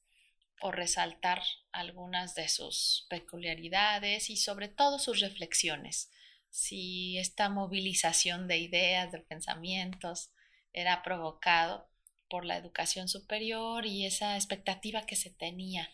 o 0.60 0.72
resaltar 0.72 1.42
algunas 1.72 2.34
de 2.34 2.48
sus 2.48 3.06
peculiaridades 3.10 4.30
y 4.30 4.36
sobre 4.36 4.68
todo 4.68 4.98
sus 4.98 5.20
reflexiones 5.20 6.10
si 6.56 7.18
esta 7.18 7.50
movilización 7.50 8.48
de 8.48 8.56
ideas, 8.56 9.12
de 9.12 9.18
pensamientos, 9.18 10.32
era 10.72 11.02
provocado 11.02 11.90
por 12.30 12.46
la 12.46 12.56
educación 12.56 13.08
superior 13.08 13.84
y 13.84 14.06
esa 14.06 14.36
expectativa 14.36 15.04
que 15.04 15.16
se 15.16 15.28
tenía 15.28 15.90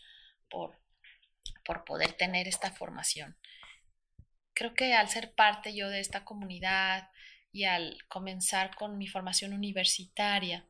por, 0.49 0.79
por 1.65 1.85
poder 1.85 2.13
tener 2.13 2.47
esta 2.47 2.71
formación. 2.71 3.37
Creo 4.55 4.73
que 4.75 4.95
al 4.95 5.09
ser 5.09 5.35
parte 5.35 5.75
yo 5.75 5.89
de 5.89 5.99
esta 5.99 6.25
comunidad 6.25 7.11
y 7.51 7.65
al 7.65 7.99
comenzar 8.07 8.77
con 8.77 8.99
mi 8.99 9.09
formación 9.09 9.55
universitaria, 9.55 10.65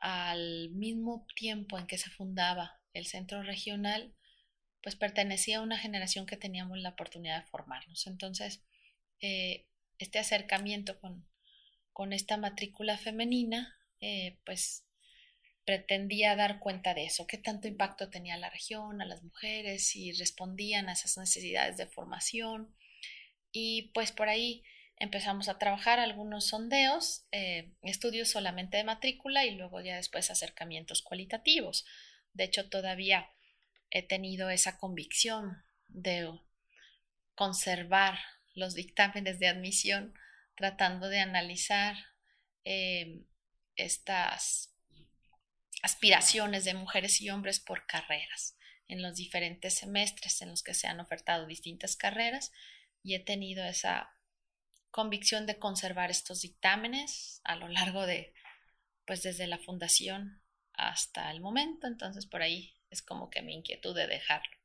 al 0.00 0.70
mismo 0.70 1.26
tiempo 1.36 1.78
en 1.78 1.86
que 1.86 1.98
se 1.98 2.08
fundaba 2.08 2.80
el 2.94 3.04
centro 3.04 3.42
regional, 3.42 4.14
pues 4.82 4.96
pertenecía 4.96 5.58
a 5.58 5.62
una 5.62 5.78
generación 5.78 6.26
que 6.26 6.36
teníamos 6.36 6.78
la 6.78 6.90
oportunidad 6.90 7.42
de 7.42 7.50
formarnos. 7.50 8.06
Entonces, 8.06 8.62
eh, 9.20 9.66
este 9.98 10.18
acercamiento 10.18 10.98
con, 11.00 11.26
con, 11.92 12.12
esta 12.12 12.36
matrícula 12.36 12.98
femenina, 12.98 13.78
eh, 14.00 14.38
pues 14.44 14.84
pretendía 15.64 16.34
dar 16.34 16.58
cuenta 16.58 16.94
de 16.94 17.04
eso, 17.04 17.26
qué 17.28 17.38
tanto 17.38 17.68
impacto 17.68 18.10
tenía 18.10 18.36
la 18.36 18.50
región, 18.50 19.00
a 19.00 19.04
las 19.04 19.22
mujeres, 19.22 19.86
si 19.86 20.12
respondían 20.12 20.88
a 20.88 20.94
esas 20.94 21.16
necesidades 21.16 21.76
de 21.76 21.86
formación. 21.86 22.74
Y 23.52 23.92
pues 23.94 24.10
por 24.10 24.28
ahí 24.28 24.64
empezamos 24.96 25.48
a 25.48 25.58
trabajar 25.58 26.00
algunos 26.00 26.48
sondeos, 26.48 27.26
eh, 27.30 27.72
estudios 27.82 28.28
solamente 28.30 28.78
de 28.78 28.84
matrícula 28.84 29.44
y 29.44 29.52
luego 29.52 29.80
ya 29.80 29.96
después 29.96 30.30
acercamientos 30.30 31.02
cualitativos. 31.02 31.84
De 32.32 32.44
hecho, 32.44 32.68
todavía 32.68 33.31
he 33.92 34.02
tenido 34.02 34.48
esa 34.48 34.78
convicción 34.78 35.62
de 35.86 36.40
conservar 37.34 38.18
los 38.54 38.74
dictámenes 38.74 39.38
de 39.38 39.48
admisión 39.48 40.14
tratando 40.56 41.08
de 41.08 41.20
analizar 41.20 41.94
eh, 42.64 43.22
estas 43.76 44.74
aspiraciones 45.82 46.64
de 46.64 46.72
mujeres 46.72 47.20
y 47.20 47.28
hombres 47.28 47.60
por 47.60 47.86
carreras 47.86 48.56
en 48.88 49.02
los 49.02 49.16
diferentes 49.16 49.74
semestres 49.74 50.40
en 50.40 50.48
los 50.48 50.62
que 50.62 50.74
se 50.74 50.86
han 50.86 51.00
ofertado 51.00 51.46
distintas 51.46 51.94
carreras 51.94 52.50
y 53.02 53.14
he 53.14 53.20
tenido 53.20 53.62
esa 53.64 54.16
convicción 54.90 55.44
de 55.44 55.58
conservar 55.58 56.10
estos 56.10 56.40
dictámenes 56.40 57.42
a 57.44 57.56
lo 57.56 57.68
largo 57.68 58.06
de 58.06 58.32
pues 59.04 59.22
desde 59.22 59.46
la 59.46 59.58
fundación 59.58 60.42
hasta 60.72 61.30
el 61.30 61.40
momento. 61.40 61.86
Entonces 61.86 62.24
por 62.26 62.40
ahí 62.40 62.74
es 62.92 63.02
como 63.02 63.30
que 63.30 63.42
mi 63.42 63.54
inquietud 63.54 63.96
de 63.96 64.06
dejarlo. 64.06 64.56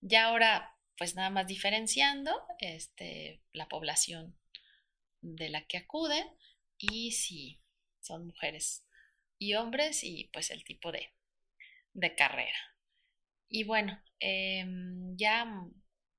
Ya 0.00 0.26
ahora, 0.26 0.76
pues 0.96 1.14
nada 1.14 1.30
más 1.30 1.46
diferenciando 1.46 2.32
este, 2.60 3.42
la 3.52 3.68
población 3.68 4.38
de 5.20 5.48
la 5.48 5.66
que 5.66 5.78
acuden 5.78 6.26
y 6.78 7.12
si 7.12 7.60
son 8.00 8.28
mujeres 8.28 8.86
y 9.38 9.54
hombres 9.54 10.04
y 10.04 10.30
pues 10.32 10.50
el 10.50 10.64
tipo 10.64 10.92
de, 10.92 11.12
de 11.94 12.14
carrera. 12.14 12.58
Y 13.48 13.64
bueno, 13.64 14.00
em, 14.20 15.16
ya 15.16 15.46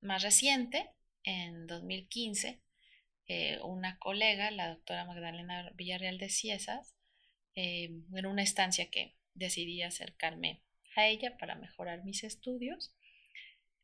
más 0.02 0.24
reciente, 0.24 0.90
en 1.24 1.68
2015, 1.68 2.62
eh, 3.28 3.60
una 3.64 3.98
colega, 4.00 4.52
la 4.52 4.70
doctora 4.70 5.06
Magdalena 5.06 5.72
Villarreal 5.76 6.18
de 6.18 6.30
Ciesas, 6.30 6.96
em, 7.56 8.06
en 8.16 8.26
una 8.26 8.44
estancia 8.44 8.90
que 8.90 9.16
decidí 9.36 9.82
acercarme 9.84 10.62
ella 11.08 11.38
para 11.38 11.56
mejorar 11.56 12.04
mis 12.04 12.24
estudios, 12.24 12.94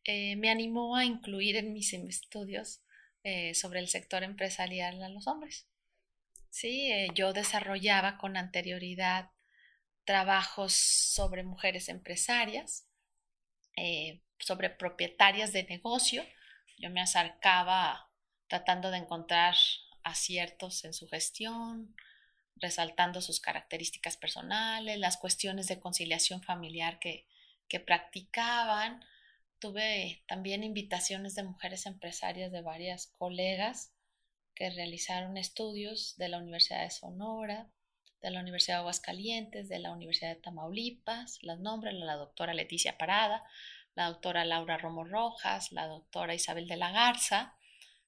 eh, 0.04 0.36
me 0.36 0.50
animó 0.50 0.96
a 0.96 1.06
incluir 1.06 1.56
en 1.56 1.74
mis 1.74 1.94
estudios 1.94 2.82
eh, 3.24 3.56
sobre 3.56 3.80
el 3.80 3.88
sector 3.88 4.24
empresarial 4.24 5.02
a 5.02 5.10
los 5.10 5.28
hombres. 5.28 5.68
Sí, 6.50 6.92
eh, 6.92 7.08
yo 7.16 7.34
desarrollaba 7.34 8.18
con 8.18 8.38
anterioridad 8.38 9.32
trabajos 10.06 10.74
sobre 10.74 11.44
mujeres 11.44 11.90
empresarias, 11.90 12.88
sobre 14.40 14.70
propietarias 14.70 15.52
de 15.52 15.64
negocio. 15.64 16.24
Yo 16.78 16.92
me 16.92 17.02
acercaba 17.02 18.12
tratando 18.48 18.92
de 18.92 18.98
encontrar 18.98 19.56
aciertos 20.04 20.86
en 20.86 20.94
su 20.94 21.08
gestión, 21.08 21.96
resaltando 22.56 23.22
sus 23.22 23.40
características 23.40 24.18
personales, 24.18 24.98
las 25.00 25.18
cuestiones 25.18 25.68
de 25.68 25.80
conciliación 25.80 26.42
familiar 26.42 27.00
que, 27.00 27.28
que 27.68 27.80
practicaban. 27.80 29.04
Tuve 29.60 30.24
también 30.28 30.64
invitaciones 30.64 31.36
de 31.36 31.44
mujeres 31.44 31.86
empresarias 31.86 32.52
de 32.52 32.62
varias 32.62 33.08
colegas 33.18 33.94
que 34.54 34.70
realizaron 34.70 35.38
estudios 35.38 36.16
de 36.18 36.30
la 36.30 36.38
Universidad 36.38 36.84
de 36.84 36.90
Sonora, 36.90 37.70
de 38.22 38.32
la 38.32 38.40
Universidad 38.40 38.78
de 38.78 38.80
Aguascalientes, 38.80 39.70
de 39.70 39.80
la 39.80 39.92
Universidad 39.92 40.30
de 40.30 40.42
Tamaulipas, 40.42 41.40
las 41.44 41.60
nombres, 41.60 41.94
la 41.94 42.16
doctora 42.16 42.54
Leticia 42.54 42.98
Parada, 42.98 43.44
la 43.96 44.08
doctora 44.08 44.46
Laura 44.46 44.78
Romo 44.78 45.04
Rojas, 45.04 45.72
la 45.72 45.88
doctora 45.88 46.34
Isabel 46.34 46.68
de 46.68 46.78
la 46.78 46.92
Garza. 46.92 47.55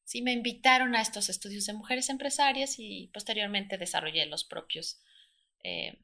Sí, 0.08 0.22
me 0.22 0.32
invitaron 0.32 0.96
a 0.96 1.02
estos 1.02 1.28
estudios 1.28 1.66
de 1.66 1.74
mujeres 1.74 2.08
empresarias 2.10 2.76
y 2.80 3.10
posteriormente 3.14 3.78
desarrollé 3.78 4.26
los 4.26 4.46
propios, 4.46 5.02
eh, 5.66 6.00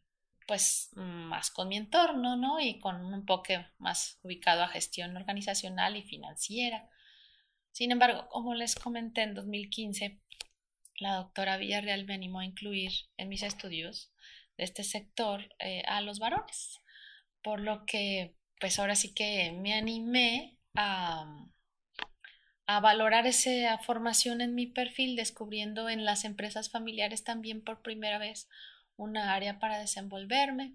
pues 0.46 0.90
más 0.96 1.52
con 1.52 1.70
mi 1.70 1.78
entorno, 1.78 2.36
¿no? 2.36 2.60
Y 2.60 2.80
con 2.82 2.98
un 2.98 3.14
enfoque 3.14 3.66
más 3.78 4.20
ubicado 4.22 4.62
a 4.62 4.68
gestión 4.68 5.16
organizacional 5.16 5.96
y 5.96 6.04
financiera. 6.04 6.90
Sin 7.72 7.94
embargo, 7.94 8.28
como 8.28 8.56
les 8.56 8.76
comenté 8.76 9.22
en 9.22 9.36
2015, 9.36 10.20
la 11.00 11.16
doctora 11.16 11.56
Villarreal 11.56 12.04
me 12.06 12.16
animó 12.16 12.40
a 12.40 12.46
incluir 12.46 12.92
en 13.16 13.30
mis 13.30 13.42
estudios 13.42 14.12
de 14.58 14.66
este 14.66 14.84
sector 14.84 15.48
eh, 15.60 15.84
a 15.88 16.02
los 16.02 16.20
varones, 16.20 16.82
por 17.42 17.62
lo 17.62 17.86
que 17.86 18.36
pues 18.60 18.80
ahora 18.80 18.96
sí 18.96 19.14
que 19.14 19.54
me 19.54 19.76
animé 19.76 20.60
a, 20.76 21.48
a 22.66 22.80
valorar 22.80 23.28
esa 23.28 23.78
formación 23.80 24.42
en 24.42 24.56
mi 24.56 24.68
perfil, 24.68 25.16
descubriendo 25.16 25.90
en 25.90 26.06
las 26.06 26.24
empresas 26.24 26.70
familiares 26.70 27.24
también 27.24 27.62
por 27.64 27.82
primera 27.82 28.18
vez 28.18 28.48
una 28.96 29.34
área 29.34 29.60
para 29.60 29.80
desenvolverme. 29.80 30.74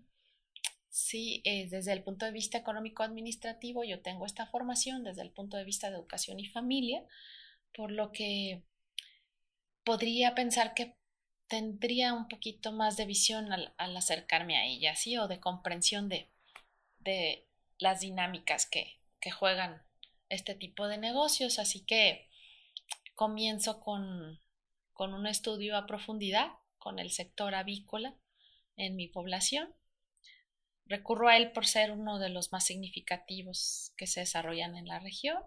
Sí, 0.91 1.43
eh, 1.45 1.69
desde 1.69 1.93
el 1.93 2.03
punto 2.03 2.27
de 2.27 2.33
vista 2.33 2.59
económico-administrativo 2.59 3.85
yo 3.85 4.01
tengo 4.01 4.27
esta 4.27 4.47
formación 4.47 5.05
desde 5.05 5.23
el 5.23 5.31
punto 5.31 5.57
de 5.57 5.65
vista 5.65 5.89
de 5.89 5.97
educación 5.97 6.41
y 6.41 6.47
familia, 6.47 7.05
por 7.75 7.91
lo 7.91 8.11
que 8.13 8.63
podría 9.85 10.35
pensar 10.35 10.75
que 10.75 10.97
tendría 11.47 12.13
un 12.13 12.29
poquito 12.29 12.73
más 12.73 12.97
de 12.97 13.07
visión 13.07 13.53
al, 13.53 13.73
acercarme 13.97 14.57
a 14.57 14.67
ella, 14.67 14.95
¿sí? 14.95 15.17
O 15.17 15.29
de 15.29 15.41
comprensión 15.41 16.09
de, 16.09 16.31
de 16.99 17.47
las 17.79 18.01
dinámicas 18.01 18.67
que, 18.67 18.99
que, 19.21 19.31
juegan 19.31 19.83
este 20.29 20.55
tipo 20.55 20.89
de 20.89 20.99
negocios. 20.99 21.59
Así 21.59 21.85
que 21.85 22.29
comienzo 23.15 23.81
con, 23.81 24.41
con 24.93 25.15
un 25.15 25.27
estudio 25.27 25.77
a 25.77 25.87
profundidad 25.87 26.53
con 26.79 26.99
el 26.99 27.11
sector 27.11 27.55
avícola 27.55 28.17
en 28.77 28.97
mi 28.97 29.09
población. 29.09 29.75
Recurro 30.87 31.29
a 31.29 31.37
él 31.37 31.53
por 31.53 31.67
ser 31.67 31.91
uno 31.91 32.19
de 32.19 32.31
los 32.31 32.51
más 32.53 32.65
significativos 32.65 33.93
que 33.97 34.07
se 34.07 34.21
desarrollan 34.21 34.77
en 34.77 34.87
la 34.87 35.01
región 35.01 35.43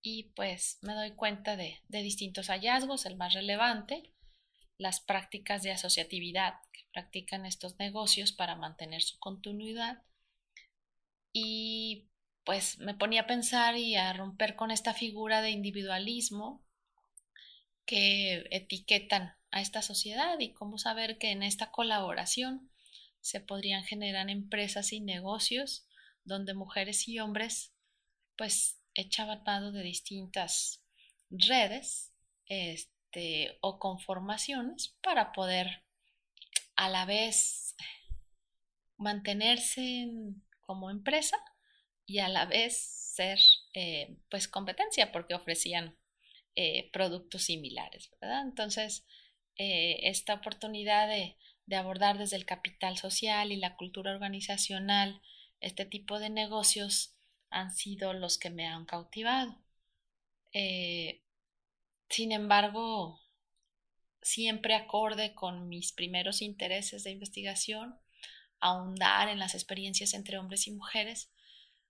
y 0.00 0.30
pues 0.34 0.78
me 0.82 0.94
doy 0.94 1.12
cuenta 1.12 1.56
de, 1.56 1.80
distintos 1.88 2.48
hallazgos, 2.48 3.04
el 3.04 3.16
más 3.16 3.34
relevante, 3.34 4.14
las 4.78 5.00
prácticas 5.00 5.62
de 5.62 5.72
asociatividad 5.72 6.54
que 6.72 6.86
practican 6.92 7.44
estos 7.44 7.78
negocios 7.78 8.32
para 8.32 8.54
mantener 8.54 9.02
su 9.02 9.18
continuidad 9.18 10.02
y 11.32 12.07
pues 12.48 12.78
me 12.78 12.94
ponía 12.94 13.20
a 13.20 13.26
pensar 13.26 13.76
y 13.76 13.96
a 13.96 14.10
romper 14.14 14.56
con 14.56 14.70
esta 14.70 14.94
figura 14.94 15.42
de 15.42 15.50
individualismo 15.50 16.64
que 17.84 18.46
etiquetan 18.50 19.36
a 19.50 19.60
esta 19.60 19.82
sociedad 19.82 20.38
y 20.38 20.54
cómo 20.54 20.78
saber 20.78 21.18
que 21.18 21.30
en 21.30 21.42
esta 21.42 21.70
colaboración 21.70 22.70
se 23.20 23.40
podrían 23.40 23.84
generar 23.84 24.30
empresas 24.30 24.94
y 24.94 25.00
negocios 25.00 25.86
donde 26.24 26.54
mujeres 26.54 27.06
y 27.06 27.18
hombres 27.18 27.74
pues 28.34 28.80
echaba 28.94 29.42
mano 29.44 29.70
de 29.70 29.82
distintas 29.82 30.82
redes 31.28 32.14
este, 32.46 33.58
o 33.60 33.78
conformaciones 33.78 34.96
para 35.02 35.32
poder 35.32 35.84
a 36.76 36.88
la 36.88 37.04
vez 37.04 37.76
mantenerse 38.96 40.08
como 40.62 40.90
empresa 40.90 41.36
y 42.08 42.20
a 42.20 42.28
la 42.28 42.46
vez 42.46 42.74
ser 43.14 43.38
eh, 43.74 44.16
pues 44.30 44.48
competencia 44.48 45.12
porque 45.12 45.34
ofrecían 45.34 45.96
eh, 46.56 46.90
productos 46.92 47.42
similares. 47.44 48.10
Entonces, 48.22 49.04
eh, 49.56 50.00
esta 50.04 50.34
oportunidad 50.34 51.08
de, 51.08 51.36
de 51.66 51.76
abordar 51.76 52.18
desde 52.18 52.36
el 52.36 52.46
capital 52.46 52.96
social 52.96 53.52
y 53.52 53.56
la 53.56 53.76
cultura 53.76 54.12
organizacional 54.12 55.20
este 55.60 55.84
tipo 55.84 56.18
de 56.18 56.30
negocios 56.30 57.14
han 57.50 57.72
sido 57.72 58.14
los 58.14 58.38
que 58.38 58.50
me 58.50 58.66
han 58.66 58.86
cautivado. 58.86 59.58
Sin 62.10 62.32
embargo, 62.32 63.20
siempre 64.22 64.74
acorde 64.74 65.34
con 65.34 65.68
mis 65.68 65.92
primeros 65.92 66.42
intereses 66.42 67.04
de 67.04 67.10
investigación, 67.10 67.98
ahondar 68.60 69.28
en 69.28 69.38
las 69.38 69.54
experiencias 69.54 70.14
entre 70.14 70.38
hombres 70.38 70.66
y 70.66 70.72
mujeres, 70.72 71.30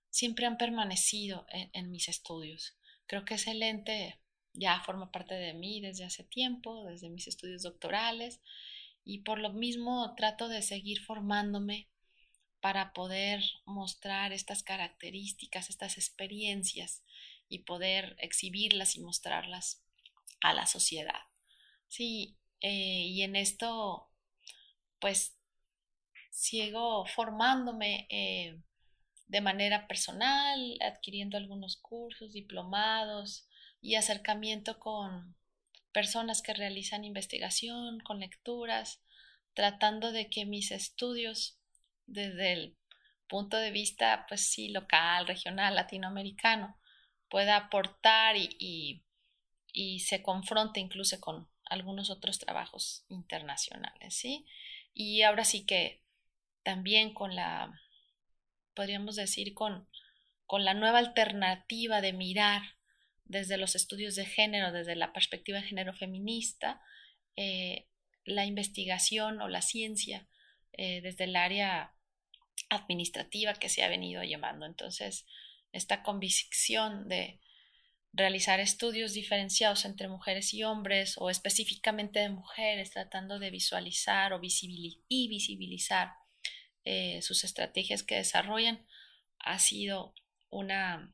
siempre 0.09 0.45
han 0.45 0.57
permanecido 0.57 1.45
en, 1.49 1.91
mis 1.91 2.07
estudios. 2.07 2.77
Creo 3.05 3.25
que 3.25 3.35
ese 3.35 3.53
lente 3.53 4.19
ya 4.53 4.81
forma 4.81 5.11
parte 5.11 5.35
de 5.35 5.53
mí 5.53 5.81
desde 5.81 6.05
hace 6.05 6.23
tiempo, 6.23 6.83
desde 6.85 7.09
mis 7.09 7.27
estudios 7.27 7.63
doctorales, 7.63 8.41
y 9.03 9.19
por 9.19 9.39
lo 9.39 9.53
mismo 9.53 10.13
trato 10.15 10.47
de 10.49 10.61
seguir 10.61 10.99
formándome 11.01 11.89
para 12.59 12.93
poder 12.93 13.41
mostrar 13.65 14.33
estas 14.33 14.63
características, 14.63 15.69
estas 15.69 15.97
experiencias 15.97 17.03
y 17.47 17.59
poder 17.59 18.15
exhibirlas 18.19 18.95
y 18.95 19.01
mostrarlas 19.01 19.83
a 20.41 20.53
la 20.53 20.65
sociedad. 20.65 21.21
Sí, 21.87 22.37
eh, 22.61 23.05
y 23.07 23.21
en 23.23 23.35
esto, 23.35 24.09
pues, 24.99 25.37
sigo 26.29 27.05
formándome 27.05 28.07
eh, 28.09 28.61
de 29.29 29.41
manera 29.41 29.87
personal, 29.87 30.77
adquiriendo 30.81 31.37
algunos 31.37 31.77
cursos, 31.77 32.33
diplomados 32.33 33.47
y 33.79 33.95
acercamiento 33.95 34.79
con 34.79 35.35
personas 35.93 36.41
que 36.41 36.55
realizan 36.55 37.05
investigación, 37.05 37.99
con 37.99 38.19
lecturas, 38.19 39.01
tratando 39.53 40.11
de 40.11 40.29
que 40.29 40.45
mis 40.45 40.71
estudios 40.71 41.59
desde 42.07 42.53
el 42.53 42.77
punto 43.27 43.57
de 43.57 43.69
vista, 43.69 44.25
pues 44.27 44.49
sí, 44.49 44.69
local, 44.69 45.27
regional, 45.27 45.75
latinoamericano, 45.75 46.75
pueda 47.29 47.55
aportar 47.55 48.35
y, 48.35 49.05
y, 49.71 49.99
se 49.99 50.23
confronte 50.23 50.79
incluso 50.79 51.21
con 51.21 51.47
algunos 51.65 52.09
otros 52.09 52.39
trabajos 52.39 53.05
internacionales, 53.09 54.15
¿sí? 54.15 54.47
Y 54.95 55.21
ahora 55.21 55.45
sí 55.45 55.67
que 55.67 56.03
también 56.63 57.13
con 57.13 57.35
la, 57.35 57.79
podríamos 58.79 59.17
decir, 59.17 59.53
con, 59.53 59.89
con 60.45 60.63
la 60.63 60.73
nueva 60.73 60.99
alternativa 60.99 61.99
de 61.99 62.13
mirar 62.13 62.61
desde 63.25 63.57
los 63.57 63.75
estudios 63.75 64.15
de 64.15 64.25
género, 64.25 64.71
desde 64.71 64.95
la 64.95 65.11
perspectiva 65.11 65.59
de 65.59 65.67
género 65.67 65.93
feminista, 65.93 66.81
eh, 67.35 67.89
la 68.23 68.45
investigación 68.45 69.41
o 69.41 69.49
la 69.49 69.61
ciencia 69.61 70.29
eh, 70.71 71.01
desde 71.01 71.25
el 71.25 71.35
área 71.35 71.93
administrativa 72.69 73.53
que 73.53 73.67
se 73.67 73.83
ha 73.83 73.89
venido 73.89 74.23
llamando. 74.23 74.65
Entonces, 74.65 75.25
esta 75.73 76.01
convicción 76.01 77.09
de 77.09 77.41
realizar 78.13 78.61
estudios 78.61 79.11
diferenciados 79.11 79.83
entre 79.83 80.07
mujeres 80.07 80.53
y 80.53 80.63
hombres 80.63 81.15
o 81.17 81.29
específicamente 81.29 82.19
de 82.19 82.29
mujeres, 82.29 82.91
tratando 82.91 83.39
de 83.39 83.51
visualizar 83.51 84.31
o 84.31 84.39
y 84.41 85.27
visibilizar 85.27 86.13
eh, 86.85 87.21
sus 87.21 87.43
estrategias 87.43 88.03
que 88.03 88.15
desarrollan, 88.15 88.85
ha 89.39 89.59
sido 89.59 90.13
una 90.49 91.13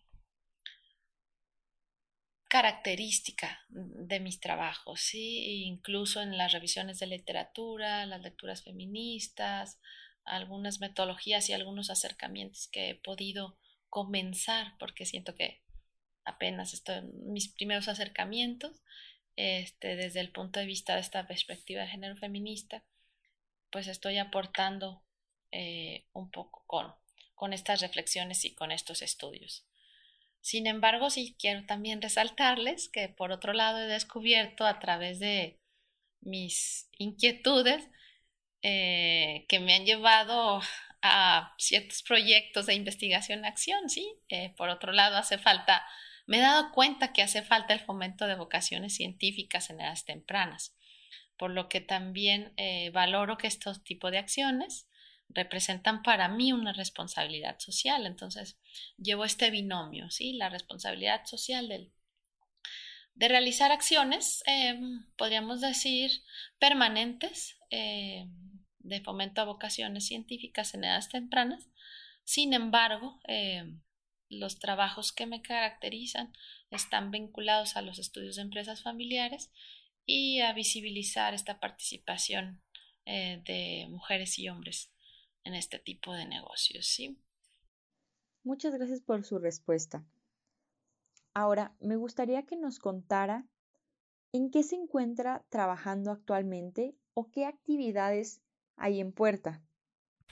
característica 2.48 3.60
de 3.70 4.20
mis 4.20 4.40
trabajos, 4.40 5.02
¿sí? 5.02 5.64
incluso 5.66 6.22
en 6.22 6.38
las 6.38 6.54
revisiones 6.54 7.00
de 7.00 7.08
literatura, 7.08 8.06
las 8.06 8.22
lecturas 8.22 8.64
feministas, 8.64 9.80
algunas 10.24 10.80
metodologías 10.80 11.50
y 11.50 11.54
algunos 11.54 11.90
acercamientos 11.90 12.68
que 12.72 12.90
he 12.90 12.96
podido 12.96 13.58
comenzar, 13.90 14.74
porque 14.80 15.06
siento 15.06 15.36
que 15.36 15.62
apenas 16.24 16.74
estoy 16.74 16.96
en 16.98 17.32
mis 17.32 17.50
primeros 17.50 17.88
acercamientos, 17.88 18.82
este, 19.36 19.96
desde 19.96 20.22
el 20.22 20.32
punto 20.32 20.60
de 20.60 20.66
vista 20.66 20.96
de 20.96 21.02
esta 21.02 21.28
perspectiva 21.28 21.82
de 21.82 21.90
género 21.90 22.16
feminista, 22.16 22.84
pues 23.70 23.88
estoy 23.88 24.18
aportando 24.18 25.05
eh, 25.58 26.04
un 26.12 26.30
poco 26.32 26.66
con, 26.68 26.94
con 27.34 27.54
estas 27.54 27.80
reflexiones 27.80 28.44
y 28.44 28.54
con 28.54 28.74
estos 28.74 29.02
estudios. 29.02 29.66
Sin 30.42 30.68
embargo, 30.68 31.10
sí 31.10 31.38
quiero 31.40 31.66
también 31.66 32.02
resaltarles 32.02 32.90
que 32.90 33.08
por 33.08 33.32
otro 33.32 33.54
lado 33.54 33.80
he 33.80 33.88
descubierto 33.88 34.66
a 34.66 34.80
través 34.80 35.18
de 35.20 35.62
mis 36.20 36.90
inquietudes 36.98 37.88
eh, 38.64 39.46
que 39.48 39.62
me 39.62 39.76
han 39.76 39.86
llevado 39.86 40.62
a 41.02 41.56
ciertos 41.58 42.04
proyectos 42.04 42.66
de 42.66 42.74
investigación 42.74 43.46
acción, 43.46 43.90
¿sí? 43.90 44.12
Eh, 44.28 44.54
por 44.58 44.68
otro 44.68 44.92
lado, 44.92 45.16
hace 45.16 45.38
falta, 45.38 45.88
me 46.26 46.40
he 46.40 46.42
dado 46.42 46.74
cuenta 46.74 47.14
que 47.14 47.22
hace 47.22 47.44
falta 47.44 47.74
el 47.74 47.80
fomento 47.80 48.28
de 48.28 48.36
vocaciones 48.36 48.94
científicas 48.94 49.70
en 49.70 49.80
edades 49.80 50.04
tempranas, 50.04 50.76
por 51.38 51.52
lo 51.52 51.70
que 51.70 51.80
también 51.80 52.54
valoro 52.92 53.38
que 53.38 53.48
estos 53.48 53.86
tipos 53.86 54.12
de 54.12 54.18
acciones 54.18 54.90
representan 55.30 56.04
para 56.04 56.28
mí 56.28 56.54
una 56.54 56.74
responsabilidad 56.74 57.60
social. 57.60 58.06
Entonces, 58.06 58.58
llevo 58.98 59.26
este 59.26 59.52
binomio, 59.52 60.10
¿sí? 60.10 60.34
La 60.34 60.50
responsabilidad 60.50 61.26
social 61.26 61.92
de 63.16 63.28
realizar 63.28 63.72
acciones, 63.72 64.44
em, 64.46 65.06
podríamos 65.18 65.62
decir, 65.62 66.12
permanentes, 66.60 67.58
em, 67.70 68.30
de 68.80 69.02
fomento 69.02 69.42
a 69.42 69.46
vocaciones 69.46 70.08
científicas 70.08 70.74
en 70.74 70.84
edades 70.84 71.10
tempranas. 71.10 71.68
Sin 72.24 72.54
embargo, 72.54 73.20
em, 73.28 73.82
los 74.30 74.60
trabajos 74.60 75.12
que 75.12 75.26
me 75.26 75.42
caracterizan 75.42 76.34
están 76.72 77.12
vinculados 77.12 77.78
a 77.78 77.82
los 77.82 78.00
estudios 78.00 78.36
de 78.36 78.44
empresas 78.44 78.84
familiares 78.84 79.52
y 80.06 80.42
a 80.42 80.54
visibilizar 80.54 81.34
esta 81.34 81.60
participación 81.60 82.62
eh, 83.08 83.42
de 83.46 83.88
mujeres 83.90 84.40
y 84.40 84.50
hombres 84.50 84.95
en 85.46 85.56
este 85.56 85.80
tipo 85.80 86.14
de 86.14 86.26
negocios. 86.26 86.86
¿sí? 86.86 87.18
Muchas 88.44 88.74
gracias 88.74 89.02
por 89.02 89.24
su 89.24 89.40
respuesta. 89.40 90.04
Ahora, 91.34 91.74
me 91.80 91.96
gustaría 91.96 92.44
que 92.44 92.58
nos 92.58 92.80
contara 92.80 93.46
en 94.34 94.52
qué 94.52 94.64
se 94.64 94.76
encuentra 94.76 95.46
trabajando 95.50 96.12
actualmente 96.12 96.96
o 97.14 97.32
qué 97.32 97.46
actividades 97.46 98.42
hay 98.76 99.00
en 99.00 99.14
puerta. 99.14 99.62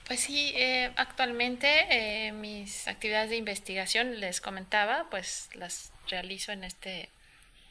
Pues 0.06 0.20
sí, 0.20 0.52
eh, 0.54 0.92
actualmente 0.96 1.68
eh, 1.88 2.32
mis 2.32 2.86
actividades 2.88 3.30
de 3.30 3.36
investigación, 3.36 4.20
les 4.20 4.40
comentaba, 4.42 5.08
pues 5.08 5.48
las 5.54 5.92
realizo 6.08 6.52
en 6.52 6.64
este 6.64 7.08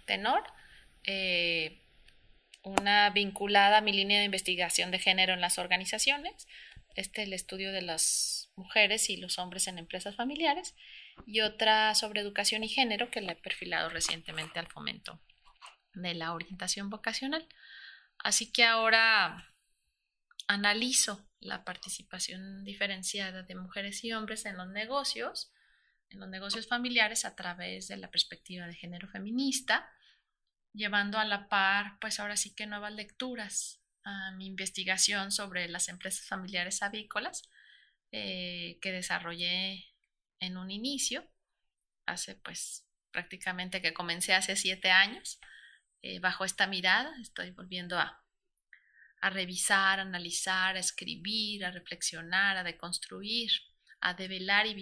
tenor. 0.06 0.43
Eh, 1.03 1.79
una 2.63 3.10
vinculada 3.12 3.79
a 3.79 3.82
mi 3.82 3.91
línea 3.91 4.19
de 4.19 4.25
investigación 4.25 4.89
de 4.89 4.99
género 4.99 5.34
en 5.34 5.41
las 5.41 5.60
organizaciones, 5.60 6.47
este 6.95 7.23
el 7.23 7.34
estudio 7.34 7.71
de 7.71 7.82
las 7.82 8.51
mujeres 8.56 9.10
y 9.10 9.17
los 9.17 9.39
hombres 9.39 9.67
en 9.67 9.77
empresas 9.77 10.15
familiares, 10.15 10.75
y 11.25 11.41
otra 11.41 11.93
sobre 11.95 12.21
educación 12.21 12.63
y 12.63 12.69
género 12.69 13.10
que 13.12 13.21
la 13.21 13.34
he 13.34 13.36
perfilado 13.36 13.89
recientemente 13.89 14.60
al 14.60 14.67
fomento 14.67 15.21
de 15.93 16.13
la 16.13 16.34
orientación 16.34 16.89
vocacional. 16.89 17.47
Así 18.17 18.51
que 18.51 18.63
ahora 18.63 19.53
analizo 20.47 21.27
la 21.39 21.63
participación 21.63 22.63
diferenciada 22.63 23.43
de 23.43 23.56
mujeres 23.56 24.03
y 24.03 24.13
hombres 24.13 24.45
en 24.45 24.58
los 24.58 24.67
negocios, 24.69 25.51
en 26.10 26.19
los 26.19 26.29
negocios 26.29 26.67
familiares 26.67 27.25
a 27.25 27.36
través 27.36 27.88
de 27.88 27.97
la 27.97 28.10
perspectiva 28.10 28.67
de 28.67 28.75
género 28.75 29.08
feminista, 29.08 29.89
llevando 30.73 31.17
a 31.17 31.25
la 31.25 31.49
par, 31.49 31.97
pues 31.99 32.19
ahora 32.19 32.38
sí 32.38 32.56
que 32.56 32.65
nuevas 32.65 32.93
lecturas 32.93 33.83
a 34.04 34.32
mi 34.32 34.48
investigación 34.48 35.32
sobre 35.32 35.68
las 35.68 35.89
empresas 35.89 36.26
familiares 36.28 36.82
avícolas 36.82 37.50
eh, 38.12 38.78
que 38.82 38.92
desarrollé 38.92 39.86
en 40.39 40.58
un 40.58 40.72
inicio, 40.72 41.28
hace 42.06 42.36
pues 42.36 42.86
prácticamente 43.12 43.82
que 43.82 43.94
comencé 43.94 44.34
hace 44.34 44.56
siete 44.56 44.92
años, 44.92 45.39
eh, 46.02 46.20
bajo 46.20 46.44
esta 46.44 46.68
mirada, 46.68 47.16
estoy 47.22 47.52
volviendo 47.52 47.98
a, 47.98 48.20
revisar, 49.22 50.00
a 50.00 50.02
analizar, 50.02 50.76
a 50.76 50.80
escribir, 50.80 51.63
a 51.63 51.72
reflexionar, 51.72 52.58
a 52.58 52.63
deconstruir, 52.63 53.50
a 54.02 54.13
develar 54.13 54.68
y 54.68 54.76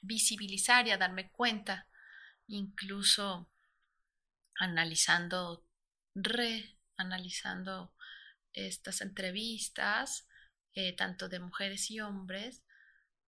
visibilizar 0.00 0.86
y 0.86 0.92
a 0.92 0.96
darme 0.96 1.30
cuenta, 1.30 1.86
incluso 2.46 3.52
analizando, 4.56 5.66
reanalizando 6.14 7.92
estas 8.52 9.00
entrevistas, 9.00 10.26
eh, 10.74 10.94
tanto 10.94 11.28
de 11.28 11.40
mujeres 11.40 11.90
y 11.90 12.00
hombres, 12.00 12.62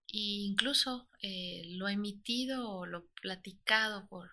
e 0.09 0.47
incluso 0.47 1.09
eh, 1.23 1.63
lo 1.77 1.89
emitido 1.89 2.71
o 2.71 2.87
lo 2.87 3.07
platicado 3.23 4.07
por, 4.09 4.31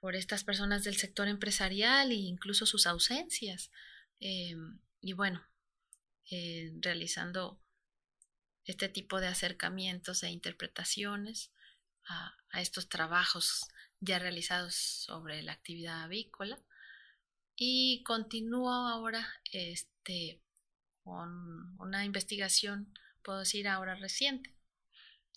por 0.00 0.16
estas 0.16 0.44
personas 0.44 0.84
del 0.84 0.96
sector 0.96 1.28
empresarial 1.28 2.10
e 2.10 2.16
incluso 2.16 2.66
sus 2.66 2.86
ausencias. 2.86 3.70
Em, 4.20 4.80
y 5.00 5.12
bueno, 5.12 5.42
eh, 6.30 6.72
realizando 6.80 7.60
este 8.64 8.88
tipo 8.88 9.20
de 9.20 9.28
acercamientos 9.28 10.22
e 10.22 10.30
interpretaciones 10.30 11.52
a, 12.06 12.34
estos 12.60 12.88
trabajos 12.88 13.66
ya 14.00 14.18
realizados 14.18 14.74
sobre 14.74 15.42
la 15.42 15.52
actividad 15.52 16.04
avícola 16.04 16.58
y 17.56 18.02
continúo 18.04 18.70
ahora 18.72 19.26
este, 19.52 20.42
con 21.02 21.78
una 21.78 22.04
investigación, 22.04 22.92
puedo 23.22 23.40
decir 23.40 23.68
ahora 23.68 23.94
reciente, 23.94 24.54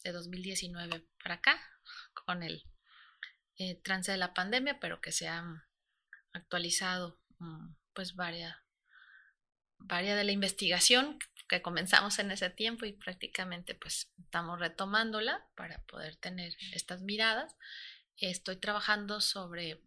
de 0.03 0.11
2019 0.11 1.05
para 1.21 1.35
acá, 1.35 1.59
con 2.25 2.43
el 2.43 2.63
eh, 3.57 3.75
trance 3.83 4.11
de 4.11 4.17
la 4.17 4.33
pandemia, 4.33 4.79
pero 4.79 5.01
que 5.01 5.11
se 5.11 5.27
han 5.27 5.63
actualizado 6.33 7.19
mm, 7.39 7.73
pues 7.93 8.15
varias, 8.15 8.55
varias 9.77 10.17
de 10.17 10.23
la 10.23 10.31
investigación 10.31 11.19
que 11.47 11.61
comenzamos 11.61 12.19
en 12.19 12.31
ese 12.31 12.49
tiempo 12.49 12.85
y 12.85 12.93
prácticamente 12.93 13.73
pues 13.73 14.11
estamos 14.19 14.59
retomándola 14.59 15.47
para 15.55 15.81
poder 15.83 16.15
tener 16.17 16.55
estas 16.73 17.01
miradas. 17.01 17.55
Estoy 18.17 18.57
trabajando 18.57 19.21
sobre 19.21 19.81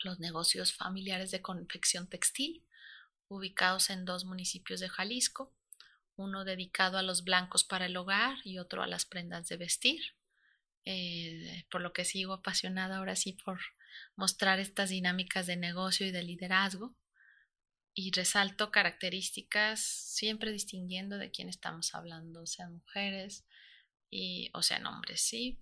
los 0.00 0.18
negocios 0.18 0.72
familiares 0.72 1.30
de 1.30 1.42
confección 1.42 2.08
textil, 2.08 2.64
ubicados 3.28 3.90
en 3.90 4.04
dos 4.04 4.24
municipios 4.24 4.80
de 4.80 4.88
Jalisco, 4.88 5.52
uno 6.16 6.44
dedicado 6.44 6.98
a 6.98 7.02
los 7.02 7.24
blancos 7.24 7.64
para 7.64 7.86
el 7.86 7.96
hogar 7.96 8.38
y 8.44 8.58
otro 8.58 8.82
a 8.82 8.86
las 8.86 9.04
prendas 9.04 9.48
de 9.48 9.56
vestir, 9.56 10.00
eh, 10.84 11.66
por 11.70 11.80
lo 11.80 11.92
que 11.92 12.04
sigo 12.04 12.32
apasionada 12.32 12.98
ahora 12.98 13.16
sí 13.16 13.32
por 13.32 13.60
mostrar 14.14 14.60
estas 14.60 14.90
dinámicas 14.90 15.46
de 15.46 15.56
negocio 15.56 16.06
y 16.06 16.10
de 16.10 16.22
liderazgo 16.22 16.96
y 17.98 18.12
resalto 18.12 18.70
características 18.70 19.80
siempre 19.80 20.52
distinguiendo 20.52 21.16
de 21.16 21.30
quién 21.30 21.48
estamos 21.48 21.94
hablando, 21.94 22.46
sean 22.46 22.74
mujeres 22.74 23.46
y, 24.10 24.50
o 24.52 24.62
sean 24.62 24.86
hombres, 24.86 25.22
¿sí? 25.22 25.58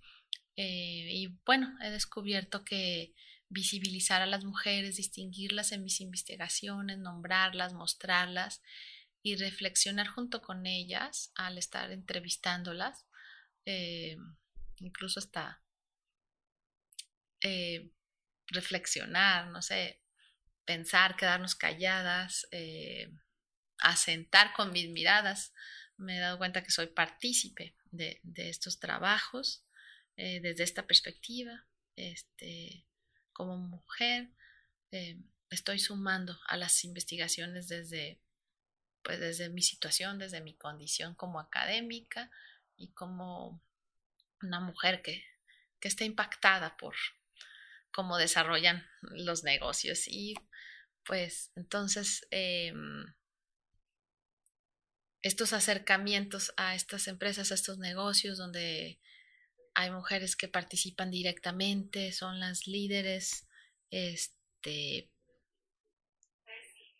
Eh, 0.57 1.07
y 1.11 1.27
bueno, 1.45 1.77
he 1.81 1.89
descubierto 1.89 2.63
que 2.63 3.13
visibilizar 3.49 4.21
a 4.21 4.25
las 4.25 4.43
mujeres, 4.43 4.97
distinguirlas 4.97 5.71
en 5.71 5.83
mis 5.83 6.01
investigaciones, 6.01 6.97
nombrarlas, 6.97 7.73
mostrarlas 7.73 8.61
y 9.21 9.35
reflexionar 9.35 10.07
junto 10.07 10.41
con 10.41 10.65
ellas 10.65 11.31
al 11.35 11.57
estar 11.57 11.91
entrevistándolas, 11.91 13.05
eh, 13.65 14.17
incluso 14.77 15.19
hasta 15.19 15.63
eh, 17.41 17.89
reflexionar, 18.47 19.47
no 19.47 19.61
sé, 19.61 20.01
pensar, 20.65 21.15
quedarnos 21.15 21.55
calladas, 21.55 22.47
eh, 22.51 23.11
asentar 23.79 24.53
con 24.53 24.71
mis 24.71 24.89
miradas. 24.89 25.53
Me 25.97 26.17
he 26.17 26.19
dado 26.19 26.37
cuenta 26.37 26.63
que 26.63 26.71
soy 26.71 26.87
partícipe 26.87 27.75
de, 27.91 28.21
estos 28.35 28.79
trabajos 28.79 29.65
desde 30.17 30.63
esta 30.63 30.87
perspectiva. 30.87 31.65
Este, 31.95 32.84
como 33.35 33.57
mujer 33.57 34.29
eh, 34.91 35.19
estoy 35.49 35.77
sumando 35.77 36.39
a 36.47 36.55
las 36.55 36.85
investigaciones 36.85 37.67
desde, 37.67 38.21
pues 39.03 39.19
desde 39.19 39.49
mi 39.49 39.61
situación, 39.61 40.17
desde 40.17 40.39
mi 40.39 40.55
condición 40.55 41.15
como 41.15 41.41
académica 41.41 42.31
y 42.77 42.93
como 42.93 43.61
una 44.41 44.61
mujer 44.61 45.01
que, 45.01 45.25
que 45.81 45.89
está 45.89 46.05
impactada 46.05 46.77
por 46.77 46.95
cómo 47.91 48.17
desarrollan 48.17 48.87
los 49.01 49.43
negocios. 49.43 50.07
Y 50.07 50.35
pues 51.03 51.51
entonces 51.57 52.25
em, 52.31 53.05
estos 55.21 55.51
acercamientos 55.51 56.53
a 56.55 56.73
estas 56.73 57.09
empresas, 57.09 57.51
a 57.51 57.55
estos 57.55 57.79
negocios 57.79 58.37
donde 58.37 59.01
hay 59.75 59.91
mujeres 59.91 60.35
que 60.35 60.47
participan 60.47 61.11
directamente, 61.11 62.13
son 62.13 62.39
las 62.39 62.65
líderes 62.65 63.45
este, 63.91 65.11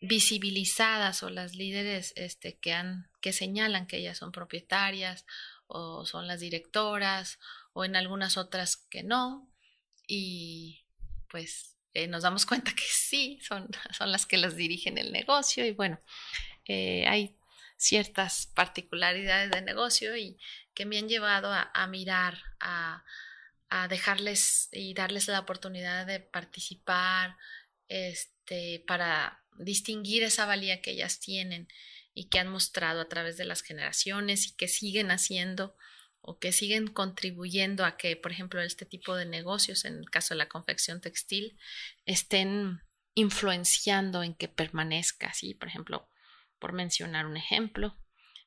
visibilizadas 0.00 1.22
o 1.22 1.30
las 1.30 1.54
líderes 1.54 2.12
este, 2.16 2.58
que, 2.58 3.32
señalan 3.32 3.86
que 3.86 3.96
ellas 3.96 4.18
son 4.18 4.30
propietarias 4.30 5.26
o 5.66 6.04
son 6.06 6.28
las 6.28 6.40
directoras 6.40 7.38
o 7.72 7.84
en 7.84 7.96
algunas 7.96 8.36
otras 8.36 8.76
que 8.76 9.02
no. 9.02 9.50
Y 10.06 10.84
pues 11.28 11.76
eh, 11.94 12.06
nos 12.06 12.22
damos 12.22 12.46
cuenta 12.46 12.74
que 12.74 12.84
sí, 12.88 13.40
son, 13.42 13.68
son 13.96 14.12
las 14.12 14.26
que 14.26 14.36
las 14.36 14.54
dirigen 14.54 14.98
el 14.98 15.12
negocio 15.12 15.64
y 15.64 15.72
bueno, 15.72 15.98
eh, 16.66 17.06
hay 17.08 17.36
ciertas 17.78 18.46
particularidades 18.54 19.50
de 19.50 19.62
negocio 19.62 20.16
y 20.16 20.38
que 20.76 20.84
me 20.84 20.98
han 20.98 21.08
llevado 21.08 21.50
a, 21.52 21.86
mirar, 21.86 22.38
a, 22.60 23.02
dejarles 23.88 24.68
y 24.70 24.94
darles 24.94 25.26
la 25.26 25.40
oportunidad 25.40 26.06
de 26.06 26.20
participar 26.20 27.36
este, 27.88 28.84
para 28.86 29.42
distinguir 29.58 30.22
esa 30.22 30.44
valía 30.46 30.82
que 30.82 30.92
ellas 30.92 31.18
tienen 31.18 31.66
y 32.14 32.28
que 32.28 32.38
han 32.38 32.48
mostrado 32.48 33.00
a 33.00 33.08
través 33.08 33.38
de 33.38 33.46
las 33.46 33.62
generaciones 33.62 34.46
y 34.46 34.56
que 34.56 34.68
siguen 34.68 35.10
haciendo 35.10 35.76
o 36.20 36.38
que 36.38 36.52
siguen 36.52 36.88
contribuyendo 36.88 37.84
a 37.84 37.96
que, 37.96 38.14
por 38.16 38.32
ejemplo, 38.32 38.60
este 38.60 38.84
tipo 38.84 39.16
de 39.16 39.24
negocios, 39.24 39.84
en 39.84 39.96
el 39.98 40.10
caso 40.10 40.34
de 40.34 40.38
la 40.38 40.48
confección 40.48 41.00
textil, 41.00 41.58
estén 42.04 42.82
influenciando 43.14 44.22
en 44.22 44.34
que 44.34 44.48
permanezca, 44.48 45.32
¿sí? 45.32 45.54
Por 45.54 45.68
ejemplo, 45.68 46.10
por 46.58 46.72
mencionar 46.72 47.26
un 47.26 47.36
ejemplo, 47.36 47.96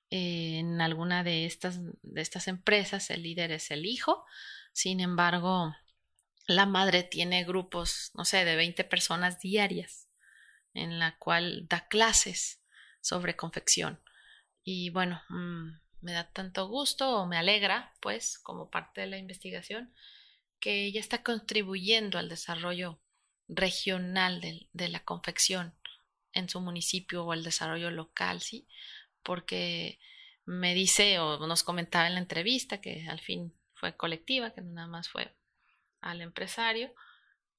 en 0.09 0.81
alguna 0.81 1.23
de 1.23 1.45
estas, 1.45 1.79
de 2.01 2.21
estas 2.21 2.47
empresas 2.47 3.09
el 3.09 3.23
líder 3.23 3.51
es 3.51 3.71
el 3.71 3.85
hijo, 3.85 4.25
sin 4.73 4.99
embargo, 4.99 5.75
la 6.47 6.65
madre 6.65 7.03
tiene 7.03 7.43
grupos, 7.43 8.11
no 8.15 8.25
sé, 8.25 8.43
de 8.45 8.55
20 8.55 8.83
personas 8.85 9.39
diarias 9.39 10.07
en 10.73 10.99
la 10.99 11.17
cual 11.17 11.67
da 11.67 11.87
clases 11.87 12.61
sobre 13.01 13.35
confección. 13.35 14.01
Y 14.63 14.89
bueno, 14.89 15.21
mm, 15.29 15.79
me 16.01 16.13
da 16.13 16.31
tanto 16.31 16.67
gusto 16.67 17.17
o 17.17 17.25
me 17.25 17.37
alegra, 17.37 17.93
pues, 18.01 18.39
como 18.39 18.69
parte 18.69 19.01
de 19.01 19.07
la 19.07 19.17
investigación, 19.17 19.93
que 20.59 20.85
ella 20.85 20.99
está 20.99 21.23
contribuyendo 21.23 22.17
al 22.17 22.29
desarrollo 22.29 22.99
regional 23.47 24.41
de, 24.41 24.69
de 24.73 24.89
la 24.89 25.03
confección 25.03 25.75
en 26.33 26.49
su 26.49 26.61
municipio 26.61 27.25
o 27.25 27.33
el 27.33 27.43
desarrollo 27.43 27.91
local, 27.91 28.41
¿sí? 28.41 28.67
Porque 29.23 29.99
me 30.45 30.73
dice 30.73 31.19
o 31.19 31.45
nos 31.45 31.63
comentaba 31.63 32.07
en 32.07 32.15
la 32.15 32.19
entrevista 32.19 32.81
que 32.81 33.07
al 33.07 33.19
fin 33.19 33.53
fue 33.73 33.95
colectiva, 33.95 34.51
que 34.51 34.61
nada 34.61 34.87
más 34.87 35.09
fue 35.09 35.33
al 36.01 36.21
empresario, 36.21 36.93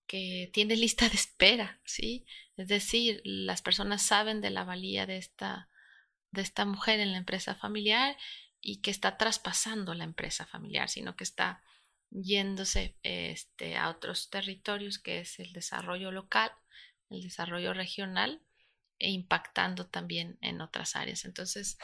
que 0.06 0.50
tiene 0.52 0.74
lista 0.76 1.08
de 1.08 1.14
espera, 1.14 1.80
¿sí? 1.84 2.26
Es 2.56 2.68
decir, 2.68 3.20
las 3.24 3.62
personas 3.62 4.02
saben 4.02 4.40
de 4.40 4.50
la 4.50 4.64
valía 4.64 5.06
de 5.06 5.18
esta, 5.18 5.68
de 6.32 6.42
esta 6.42 6.64
mujer 6.64 6.98
en 7.00 7.12
la 7.12 7.18
empresa 7.18 7.54
familiar 7.54 8.16
y 8.60 8.80
que 8.80 8.90
está 8.90 9.16
traspasando 9.16 9.94
la 9.94 10.04
empresa 10.04 10.46
familiar, 10.46 10.88
sino 10.88 11.14
que 11.14 11.24
está 11.24 11.62
yéndose 12.10 12.96
este, 13.02 13.76
a 13.76 13.88
otros 13.88 14.30
territorios, 14.30 14.98
que 14.98 15.20
es 15.20 15.38
el 15.38 15.52
desarrollo 15.52 16.10
local, 16.10 16.50
el 17.08 17.22
desarrollo 17.22 17.72
regional, 17.72 18.42
e 19.00 19.10
impactando 19.10 19.86
también 19.86 20.38
en 20.42 20.60
otras 20.60 20.94
áreas. 20.94 21.24
Entonces, 21.24 21.78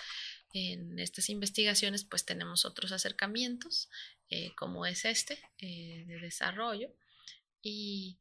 en 0.53 0.99
estas 0.99 1.29
investigaciones, 1.29 2.05
pues 2.05 2.25
tenemos 2.25 2.65
otros 2.65 2.93
acercamientos, 2.93 3.91
eh, 4.29 4.55
como 4.55 4.87
es 4.87 5.05
este, 5.05 5.39
eh, 5.59 6.05
de 6.07 6.21
desarrollo, 6.21 6.95
y 7.63 8.21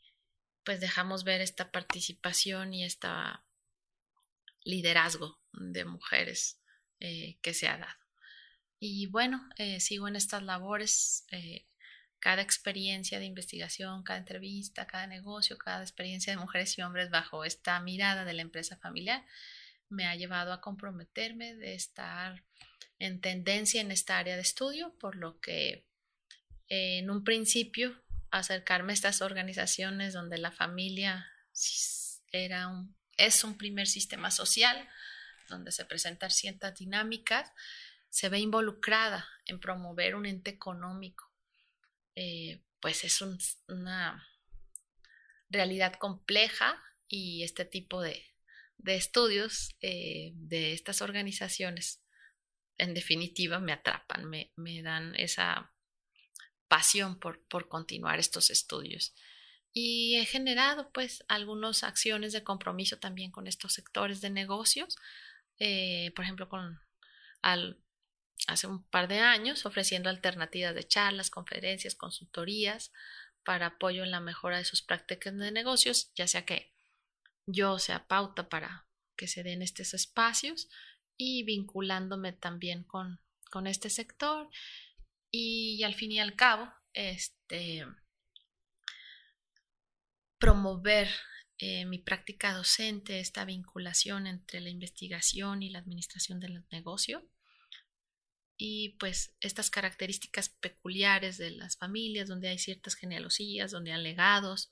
pues 0.64 0.80
dejamos 0.80 1.24
ver 1.24 1.42
esta 1.42 1.72
participación 1.72 2.74
y 2.74 2.84
este 2.84 3.08
liderazgo 4.64 5.40
de 5.54 5.86
mujeres 5.86 6.60
eh, 7.00 7.38
que 7.42 7.54
se 7.54 7.68
ha 7.68 7.78
dado. 7.78 8.00
Y 8.80 9.08
bueno, 9.08 9.48
sigo 9.80 10.08
en 10.08 10.16
estas 10.16 10.44
labores 10.44 11.26
cada 12.26 12.42
experiencia 12.42 13.20
de 13.20 13.26
investigación, 13.26 14.02
cada 14.02 14.18
entrevista, 14.18 14.88
cada 14.88 15.06
negocio, 15.06 15.60
cada 15.60 15.84
experiencia 15.84 16.34
de 16.34 16.40
mujeres 16.40 16.76
y 16.76 16.82
hombres 16.82 17.12
bajo 17.12 17.46
esta 17.46 17.80
mirada 17.82 18.26
de 18.26 18.34
la 18.34 18.42
empresa 18.42 18.78
familiar 18.78 19.24
me 19.90 20.08
ha 20.08 20.16
llevado 20.16 20.52
a 20.52 20.60
comprometerme 20.60 21.54
de 21.54 21.76
estar 21.76 22.44
en 22.98 23.22
tendencia 23.22 23.80
en 23.80 23.92
esta 23.92 24.18
área 24.18 24.38
de 24.38 24.42
estudio, 24.42 24.98
por 24.98 25.16
lo 25.16 25.40
que 25.40 25.86
en 26.68 27.12
un 27.12 27.24
principio 27.24 27.96
acercarme 28.32 28.94
a 28.94 28.96
estas 28.96 29.22
organizaciones 29.22 30.14
donde 30.14 30.40
la 30.40 30.52
familia 30.52 31.28
era 32.32 32.70
un, 32.70 32.98
es 33.18 33.44
un 33.44 33.56
primer 33.56 33.86
sistema 33.86 34.32
social, 34.32 34.90
donde 35.48 35.72
se 35.72 35.86
presentan 35.86 36.32
ciertas 36.32 36.74
dinámicas, 36.74 37.52
se 38.10 38.30
ve 38.30 38.40
involucrada 38.40 39.28
en 39.46 39.60
promover 39.60 40.16
un 40.16 40.26
ente 40.26 40.50
económico 40.50 41.25
eh, 42.16 42.62
pues 42.80 43.04
es 43.04 43.22
una 43.68 44.28
realidad 45.50 45.94
compleja 45.94 46.82
y 47.08 47.44
este 47.44 47.66
tipo 47.66 48.02
de, 48.02 48.26
estudios 48.86 49.76
eh, 49.82 50.32
de 50.36 50.74
estas 50.74 51.02
organizaciones 51.02 52.02
en 52.78 52.94
definitiva 52.94 53.60
me 53.60 53.72
atrapan, 53.72 54.30
me, 54.30 54.82
dan 54.84 55.16
esa 55.16 55.74
pasión 56.68 57.20
por, 57.20 57.46
por, 57.48 57.70
continuar 57.70 58.20
estos 58.20 58.50
estudios. 58.50 59.14
Y 59.72 60.16
he 60.18 60.26
generado 60.26 60.92
pues 60.92 61.24
algunas 61.28 61.84
acciones 61.84 62.34
de 62.34 62.44
compromiso 62.44 62.98
también 62.98 63.32
con 63.32 63.48
estos 63.48 63.74
sectores 63.74 64.22
de 64.22 64.30
negocios, 64.30 64.98
eh, 65.58 66.12
por 66.16 66.24
ejemplo 66.24 66.50
con 66.50 66.80
al, 67.42 67.85
hace 68.48 68.68
un 68.68 68.84
par 68.88 69.08
de 69.08 69.20
años 69.20 69.66
ofreciendo 69.66 70.10
alternativas 70.10 70.76
de 70.76 70.88
charlas, 70.88 71.30
conferencias, 71.30 71.96
consultorías 71.96 72.92
para 73.44 73.68
apoyo 73.68 74.04
en 74.04 74.12
la 74.12 74.20
mejora 74.20 74.58
de 74.58 74.66
sus 74.66 74.82
prácticas 74.82 75.36
de 75.36 75.52
negocios, 75.52 76.12
ya 76.16 76.28
sea 76.28 76.46
que 76.46 76.74
yo 77.46 77.80
sea 77.80 78.08
pauta 78.08 78.50
para 78.50 78.88
que 79.16 79.28
se 79.28 79.44
den 79.44 79.62
estos 79.62 79.94
espacios 79.94 80.68
y 81.18 81.44
vinculándome 81.44 82.34
también 82.34 82.84
con, 82.84 83.22
con 83.52 83.68
este 83.68 83.90
sector. 83.90 84.50
Y, 85.32 85.84
al 85.84 85.96
fin 85.96 86.12
y 86.12 86.20
al 86.20 86.36
cabo 86.36 86.72
este 86.94 87.86
promover 90.40 91.10
eh, 91.58 91.86
mi 91.86 92.00
práctica 92.00 92.54
docente, 92.54 93.20
esta 93.20 93.46
vinculación 93.46 94.28
entre 94.28 94.62
la 94.62 94.70
investigación 94.70 95.64
y 95.64 95.70
la 95.70 95.80
administración 95.80 96.40
del 96.40 96.66
negocio 96.72 97.30
y 98.58 98.96
pues 99.00 99.34
estas 99.42 99.70
características 99.70 100.50
peculiares 100.50 101.38
de 101.38 101.52
las 101.52 101.78
familias, 101.78 102.28
donde 102.28 102.50
hay 102.50 102.58
ciertas 102.58 102.96
genealogías, 102.96 103.72
donde 103.72 103.92
hay 103.92 104.02
legados, 104.02 104.72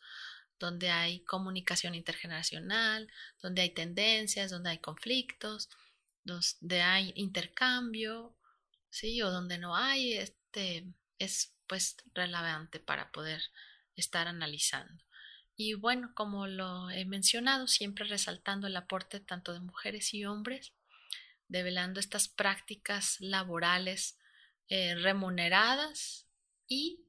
donde 0.60 0.90
hay 0.90 1.24
comunicación 1.26 1.96
intergeneracional, 1.96 3.12
donde 3.42 3.62
hay 3.64 3.74
tendencias, 3.74 4.52
donde 4.52 4.70
hay 4.70 4.78
conflictos, 4.80 5.70
donde 6.24 6.82
hay 6.82 7.12
intercambio, 7.16 8.38
sí, 8.90 9.22
o 9.22 9.30
donde 9.30 9.58
no 9.58 9.76
hay, 9.76 10.14
este 10.14 10.88
es 11.20 11.54
pues 11.68 11.98
relevante 12.14 12.80
para 12.80 13.12
poder 13.12 13.42
estar 13.96 14.28
analizando. 14.28 15.04
Y 15.56 15.74
bueno, 15.74 16.14
como 16.16 16.48
lo 16.48 16.90
he 16.90 17.06
mencionado, 17.06 17.68
siempre 17.68 18.06
resaltando 18.06 18.68
el 18.68 18.76
aporte 18.76 19.20
tanto 19.20 19.54
de 19.54 19.60
mujeres 19.60 20.14
y 20.14 20.26
hombres 20.26 20.74
develando 21.54 22.00
estas 22.00 22.28
prácticas 22.28 23.18
laborales 23.20 24.18
eh, 24.68 24.96
remuneradas 24.96 26.28
y 26.68 27.06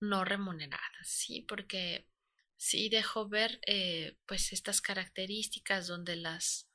no 0.00 0.24
remuneradas, 0.24 1.08
¿sí? 1.08 1.42
Porque 1.42 2.08
sí 2.56 2.88
dejo 2.88 3.28
ver 3.28 3.60
eh, 3.66 4.18
pues 4.24 4.52
estas 4.52 4.80
características 4.80 5.88
donde 5.88 6.14
las 6.14 6.70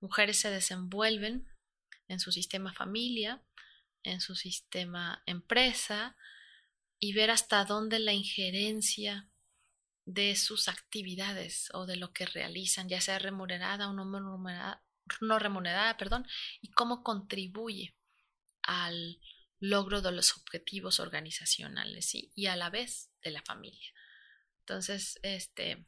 mujeres 0.00 0.38
se 0.38 0.50
desenvuelven 0.50 1.46
en 2.08 2.20
su 2.20 2.32
sistema 2.32 2.72
familia, 2.72 3.44
en 4.02 4.22
su 4.22 4.34
sistema 4.34 5.22
empresa 5.26 6.16
y 6.98 7.12
ver 7.12 7.30
hasta 7.30 7.66
dónde 7.66 7.98
la 7.98 8.14
injerencia 8.14 9.30
de 10.06 10.36
sus 10.36 10.68
actividades 10.68 11.68
o 11.74 11.84
de 11.84 11.96
lo 11.96 12.14
que 12.14 12.24
realizan, 12.24 12.88
ya 12.88 13.02
sea 13.02 13.18
remunerada 13.18 13.90
o 13.90 13.92
no 13.92 14.06
remunerada, 14.06 14.82
no 15.20 15.38
remunerada, 15.38 15.96
perdón, 15.96 16.26
y 16.60 16.70
cómo 16.70 17.02
contribuye 17.02 17.94
al 18.62 19.20
logro 19.58 20.00
de 20.00 20.12
los 20.12 20.36
objetivos 20.36 21.00
organizacionales 21.00 22.12
y 22.14 22.46
a 22.46 22.56
la 22.56 22.70
vez 22.70 23.10
de 23.22 23.30
la 23.30 23.42
familia. 23.42 23.92
Entonces, 24.60 25.18
este, 25.22 25.84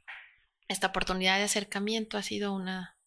esta 0.69 0.89
oportunidad 0.89 1.39
de 1.39 1.45
acercamiento 1.45 2.19
ha 2.19 2.23
sido 2.23 2.53
una, 2.53 2.99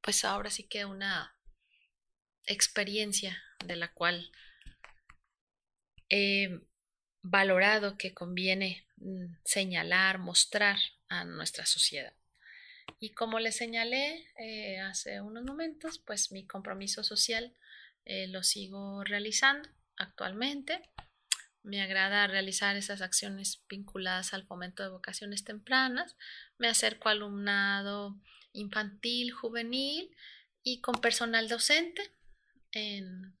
pues 0.00 0.24
ahora 0.24 0.50
sí 0.50 0.66
que 0.66 0.84
una 0.84 1.36
experiencia 2.46 3.42
de 3.64 3.76
la 3.76 3.92
cual 3.92 4.30
he 6.08 6.60
valorado 7.22 7.96
que 7.96 8.14
conviene 8.14 8.86
mm, 8.96 9.36
señalar, 9.44 10.18
mostrar 10.18 10.78
a 11.08 11.24
nuestra 11.24 11.66
sociedad. 11.66 12.14
Y 13.04 13.12
como 13.12 13.38
les 13.38 13.54
señalé 13.54 14.32
eh, 14.38 14.78
hace 14.78 15.20
unos 15.20 15.44
momentos, 15.44 15.98
pues 15.98 16.32
mi 16.32 16.46
compromiso 16.46 17.04
social 17.04 17.54
eh, 18.06 18.28
lo 18.28 18.42
sigo 18.42 19.04
realizando 19.04 19.68
actualmente. 19.98 20.90
Me 21.62 21.82
agrada 21.82 22.26
realizar 22.26 22.76
esas 22.76 23.02
acciones 23.02 23.62
vinculadas 23.68 24.32
al 24.32 24.46
fomento 24.46 24.82
de 24.82 24.88
vocaciones 24.88 25.44
tempranas. 25.44 26.16
Me 26.56 26.66
acerco 26.66 27.10
al 27.10 27.18
alumnado 27.18 28.18
infantil, 28.54 29.32
juvenil 29.32 30.16
y 30.62 30.80
con 30.80 30.94
personal 30.94 31.46
docente 31.46 32.10
en 32.72 33.38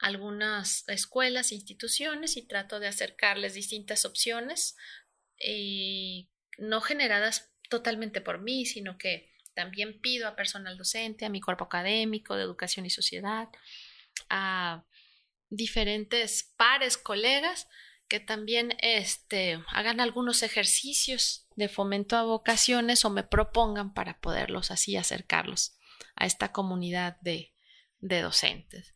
algunas 0.00 0.82
escuelas, 0.88 1.52
instituciones 1.52 2.36
y 2.36 2.42
trato 2.42 2.80
de 2.80 2.88
acercarles 2.88 3.54
distintas 3.54 4.04
opciones 4.04 4.76
y 5.38 6.28
no 6.58 6.80
generadas 6.80 7.52
totalmente 7.68 8.20
por 8.20 8.40
mí, 8.40 8.66
sino 8.66 8.98
que 8.98 9.30
también 9.54 10.00
pido 10.00 10.28
a 10.28 10.36
personal 10.36 10.76
docente, 10.76 11.24
a 11.24 11.30
mi 11.30 11.40
cuerpo 11.40 11.64
académico 11.64 12.36
de 12.36 12.42
educación 12.42 12.84
y 12.86 12.90
sociedad, 12.90 13.48
a 14.28 14.84
diferentes 15.48 16.52
pares, 16.56 16.96
colegas, 16.96 17.68
que 18.08 18.20
también 18.20 18.76
este, 18.80 19.60
hagan 19.68 20.00
algunos 20.00 20.42
ejercicios 20.42 21.46
de 21.56 21.68
fomento 21.68 22.16
a 22.16 22.22
vocaciones 22.22 23.04
o 23.04 23.10
me 23.10 23.24
propongan 23.24 23.94
para 23.94 24.20
poderlos 24.20 24.70
así 24.70 24.96
acercarlos 24.96 25.76
a 26.14 26.26
esta 26.26 26.52
comunidad 26.52 27.16
de, 27.20 27.52
de 27.98 28.20
docentes. 28.20 28.94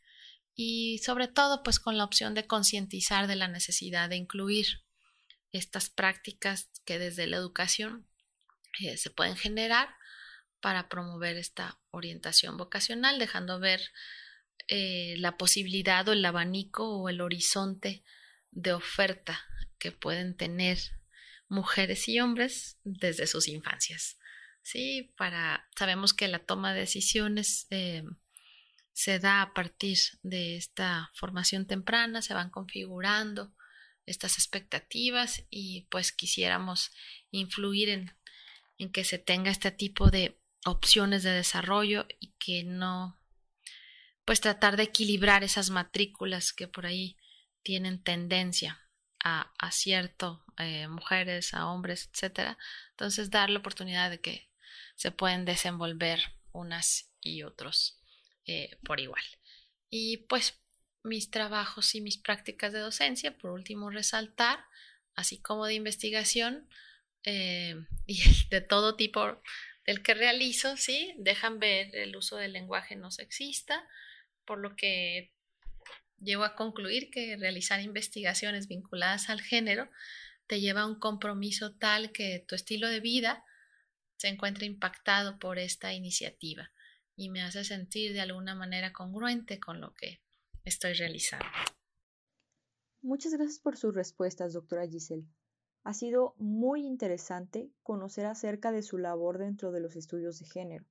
Y 0.54 0.98
sobre 0.98 1.26
todo, 1.26 1.62
pues 1.62 1.80
con 1.80 1.96
la 1.96 2.04
opción 2.04 2.34
de 2.34 2.46
concientizar 2.46 3.26
de 3.26 3.36
la 3.36 3.48
necesidad 3.48 4.08
de 4.08 4.16
incluir 4.16 4.84
estas 5.52 5.88
prácticas 5.88 6.70
que 6.84 6.98
desde 6.98 7.26
la 7.26 7.36
educación 7.36 8.06
se 8.96 9.10
pueden 9.10 9.36
generar 9.36 9.88
para 10.60 10.88
promover 10.88 11.36
esta 11.36 11.78
orientación 11.90 12.56
vocacional, 12.56 13.18
dejando 13.18 13.58
ver 13.58 13.80
eh, 14.68 15.14
la 15.18 15.36
posibilidad 15.36 16.08
o 16.08 16.12
el 16.12 16.24
abanico 16.24 16.88
o 16.88 17.08
el 17.08 17.20
horizonte 17.20 18.04
de 18.50 18.72
oferta 18.72 19.40
que 19.78 19.92
pueden 19.92 20.36
tener 20.36 20.78
mujeres 21.48 22.08
y 22.08 22.20
hombres 22.20 22.78
desde 22.84 23.26
sus 23.26 23.48
infancias. 23.48 24.18
Sí, 24.62 25.12
para 25.16 25.68
sabemos 25.76 26.12
que 26.12 26.28
la 26.28 26.38
toma 26.38 26.74
de 26.74 26.80
decisiones 26.80 27.66
eh, 27.70 28.04
se 28.92 29.18
da 29.18 29.42
a 29.42 29.54
partir 29.54 29.98
de 30.22 30.56
esta 30.56 31.10
formación 31.14 31.66
temprana, 31.66 32.22
se 32.22 32.34
van 32.34 32.50
configurando 32.50 33.52
estas 34.06 34.36
expectativas 34.38 35.44
y 35.50 35.86
pues 35.90 36.12
quisiéramos 36.12 36.90
influir 37.30 37.88
en, 37.88 38.12
en 38.80 38.90
que 38.90 39.04
se 39.04 39.18
tenga 39.18 39.50
este 39.50 39.70
tipo 39.70 40.10
de 40.10 40.40
opciones 40.64 41.22
de 41.22 41.30
desarrollo 41.30 42.06
y 42.18 42.32
que 42.38 42.64
no, 42.64 43.20
pues 44.24 44.40
tratar 44.40 44.78
de 44.78 44.84
equilibrar 44.84 45.44
esas 45.44 45.68
matrículas 45.68 46.54
que 46.54 46.66
por 46.66 46.86
ahí 46.86 47.18
tienen 47.62 48.02
tendencia 48.02 48.80
a, 49.22 49.52
a 49.58 49.70
cierto, 49.70 50.44
eh, 50.56 50.88
mujeres, 50.88 51.52
a 51.52 51.66
hombres, 51.66 52.08
etcétera. 52.12 52.56
Entonces, 52.92 53.30
dar 53.30 53.50
la 53.50 53.58
oportunidad 53.58 54.10
de 54.10 54.20
que 54.20 54.50
se 54.96 55.10
pueden 55.10 55.44
desenvolver 55.44 56.20
unas 56.52 57.12
y 57.20 57.42
otros 57.42 58.00
eh, 58.46 58.78
por 58.82 58.98
igual. 58.98 59.22
Y 59.90 60.18
pues 60.28 60.58
mis 61.02 61.30
trabajos 61.30 61.94
y 61.94 62.00
mis 62.00 62.16
prácticas 62.16 62.72
de 62.72 62.78
docencia, 62.78 63.36
por 63.36 63.50
último, 63.50 63.90
resaltar, 63.90 64.64
así 65.14 65.38
como 65.38 65.66
de 65.66 65.74
investigación 65.74 66.66
eh, 67.24 67.76
y 68.06 68.20
de 68.50 68.60
todo 68.60 68.96
tipo 68.96 69.40
del 69.86 70.02
que 70.02 70.14
realizo, 70.14 70.76
¿sí? 70.76 71.14
Dejan 71.18 71.58
ver 71.58 71.94
el 71.94 72.16
uso 72.16 72.36
del 72.36 72.52
lenguaje 72.52 72.96
no 72.96 73.10
sexista, 73.10 73.86
por 74.44 74.58
lo 74.58 74.76
que 74.76 75.32
llego 76.18 76.44
a 76.44 76.54
concluir 76.54 77.10
que 77.10 77.36
realizar 77.36 77.80
investigaciones 77.80 78.68
vinculadas 78.68 79.30
al 79.30 79.40
género 79.40 79.90
te 80.46 80.60
lleva 80.60 80.82
a 80.82 80.86
un 80.86 80.98
compromiso 80.98 81.76
tal 81.76 82.12
que 82.12 82.44
tu 82.46 82.54
estilo 82.54 82.88
de 82.88 83.00
vida 83.00 83.44
se 84.16 84.28
encuentra 84.28 84.66
impactado 84.66 85.38
por 85.38 85.58
esta 85.58 85.94
iniciativa 85.94 86.70
y 87.16 87.30
me 87.30 87.42
hace 87.42 87.64
sentir 87.64 88.12
de 88.12 88.20
alguna 88.20 88.54
manera 88.54 88.92
congruente 88.92 89.60
con 89.60 89.80
lo 89.80 89.94
que 89.94 90.20
estoy 90.64 90.92
realizando. 90.94 91.46
Muchas 93.02 93.32
gracias 93.32 93.60
por 93.60 93.76
sus 93.76 93.94
respuestas, 93.94 94.52
doctora 94.52 94.86
Giselle. 94.86 95.26
Ha 95.82 95.94
sido 95.94 96.34
muy 96.38 96.86
interesante 96.86 97.70
conocer 97.82 98.26
acerca 98.26 98.72
de 98.72 98.82
su 98.82 98.98
labor 98.98 99.38
dentro 99.38 99.72
de 99.72 99.80
los 99.80 99.96
estudios 99.96 100.38
de 100.38 100.46
género. 100.46 100.84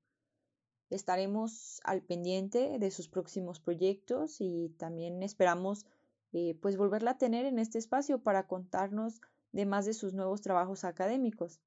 Estaremos 0.89 1.80
al 1.84 2.02
pendiente 2.02 2.80
de 2.80 2.91
sus 2.91 3.08
próximos 3.08 3.60
proyectos 3.60 4.38
y 4.39 4.69
también 4.80 5.21
esperamos 5.21 5.86
eh, 6.34 6.58
pues 6.62 6.78
volverla 6.78 7.12
a 7.12 7.17
tener 7.17 7.45
en 7.45 7.60
este 7.60 7.78
espacio 7.78 8.23
para 8.23 8.47
contarnos 8.47 9.21
de 9.52 9.65
más 9.65 9.86
de 9.86 9.93
sus 9.93 10.13
nuevos 10.13 10.41
trabajos 10.41 10.84
académicos. 10.84 11.60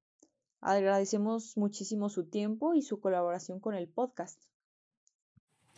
Agradecemos 0.61 1.57
muchísimo 1.57 2.09
su 2.09 2.25
tiempo 2.25 2.75
y 2.75 2.83
su 2.83 3.01
colaboración 3.01 3.61
con 3.61 3.75
el 3.75 3.89
podcast. 3.89 4.41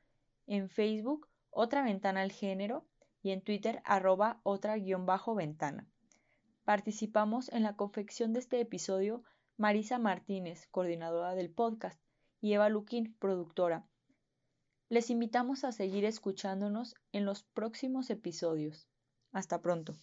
en 0.47 0.69
Facebook 0.69 1.29
Otra 1.49 1.81
Ventana 1.81 2.21
al 2.21 2.31
Género, 2.33 2.85
y 3.25 3.31
en 3.31 3.41
Twitter 3.41 3.81
arroba 3.85 4.39
otra-ventana. 4.43 5.87
Participamos 6.63 7.51
en 7.51 7.63
la 7.63 7.75
confección 7.75 8.33
de 8.33 8.39
este 8.39 8.61
episodio 8.61 9.23
Marisa 9.57 9.97
Martínez, 9.97 10.67
coordinadora 10.69 11.33
del 11.33 11.49
podcast, 11.49 11.99
y 12.39 12.53
Eva 12.53 12.69
Luquín, 12.69 13.15
productora. 13.17 13.87
Les 14.89 15.09
invitamos 15.09 15.63
a 15.63 15.71
seguir 15.71 16.05
escuchándonos 16.05 16.93
en 17.13 17.25
los 17.25 17.41
próximos 17.41 18.11
episodios. 18.11 18.87
Hasta 19.31 19.59
pronto. 19.59 19.95